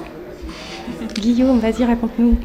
Guillaume, 1.16 1.58
vas-y, 1.58 1.84
raconte-nous. 1.84 2.36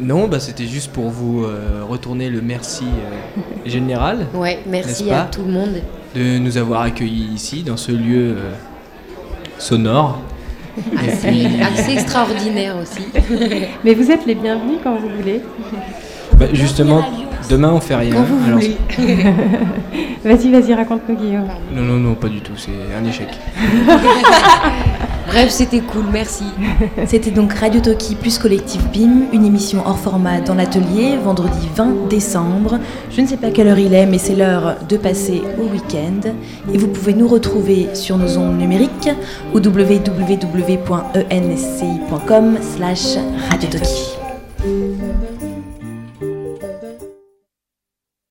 Non, 0.00 0.28
bah, 0.28 0.38
c'était 0.38 0.66
juste 0.66 0.92
pour 0.92 1.10
vous 1.10 1.42
euh, 1.42 1.82
retourner 1.82 2.30
le 2.30 2.40
merci 2.40 2.84
euh, 2.84 3.40
général. 3.66 4.28
Ouais, 4.34 4.60
merci 4.68 5.10
à 5.10 5.22
tout 5.24 5.42
le 5.42 5.50
monde. 5.50 5.82
De 6.14 6.38
nous 6.38 6.58
avoir 6.58 6.82
accueillis 6.82 7.28
ici, 7.34 7.64
dans 7.64 7.76
ce 7.76 7.90
lieu 7.90 8.36
euh, 8.36 8.52
sonore. 9.58 10.20
Assez, 10.96 11.92
extraordinaire 11.92 12.76
aussi. 12.80 13.08
Mais 13.84 13.94
vous 13.94 14.12
êtes 14.12 14.24
les 14.24 14.36
bienvenus 14.36 14.78
quand 14.84 14.94
vous 14.94 15.08
voulez. 15.08 15.42
Bah, 16.38 16.46
justement, 16.52 17.02
demain 17.48 17.72
on 17.72 17.80
fait 17.80 17.94
rien. 17.94 18.14
Quand 18.14 18.22
vous 18.22 18.38
voulez. 18.38 18.76
vas-y, 20.24 20.50
vas-y, 20.50 20.74
raconte-nous 20.74 21.16
Guillaume. 21.16 21.48
Non, 21.74 21.82
non, 21.82 21.96
non, 21.96 22.14
pas 22.14 22.28
du 22.28 22.40
tout, 22.40 22.52
c'est 22.56 22.70
un 22.96 23.04
échec. 23.04 23.28
Bref, 25.32 25.50
c'était 25.50 25.80
cool, 25.80 26.04
merci. 26.12 26.44
C'était 27.06 27.30
donc 27.30 27.54
Radio 27.54 27.80
Toki 27.80 28.16
plus 28.16 28.38
Collectif 28.38 28.82
BIM, 28.90 29.28
une 29.32 29.46
émission 29.46 29.82
hors 29.86 29.98
format 29.98 30.42
dans 30.42 30.54
l'atelier, 30.54 31.16
vendredi 31.24 31.70
20 31.74 32.10
décembre. 32.10 32.78
Je 33.10 33.22
ne 33.22 33.26
sais 33.26 33.38
pas 33.38 33.50
quelle 33.50 33.68
heure 33.68 33.78
il 33.78 33.94
est, 33.94 34.04
mais 34.04 34.18
c'est 34.18 34.34
l'heure 34.34 34.76
de 34.86 34.98
passer 34.98 35.40
au 35.58 35.62
week-end. 35.72 36.20
Et 36.74 36.76
vous 36.76 36.88
pouvez 36.88 37.14
nous 37.14 37.28
retrouver 37.28 37.88
sur 37.94 38.18
nos 38.18 38.36
ondes 38.36 38.58
numériques 38.58 39.08
ou 39.54 39.58
www.ensci.com 39.58 40.18
slash 42.60 43.16
Radio 43.50 43.70
Toki. 43.70 44.18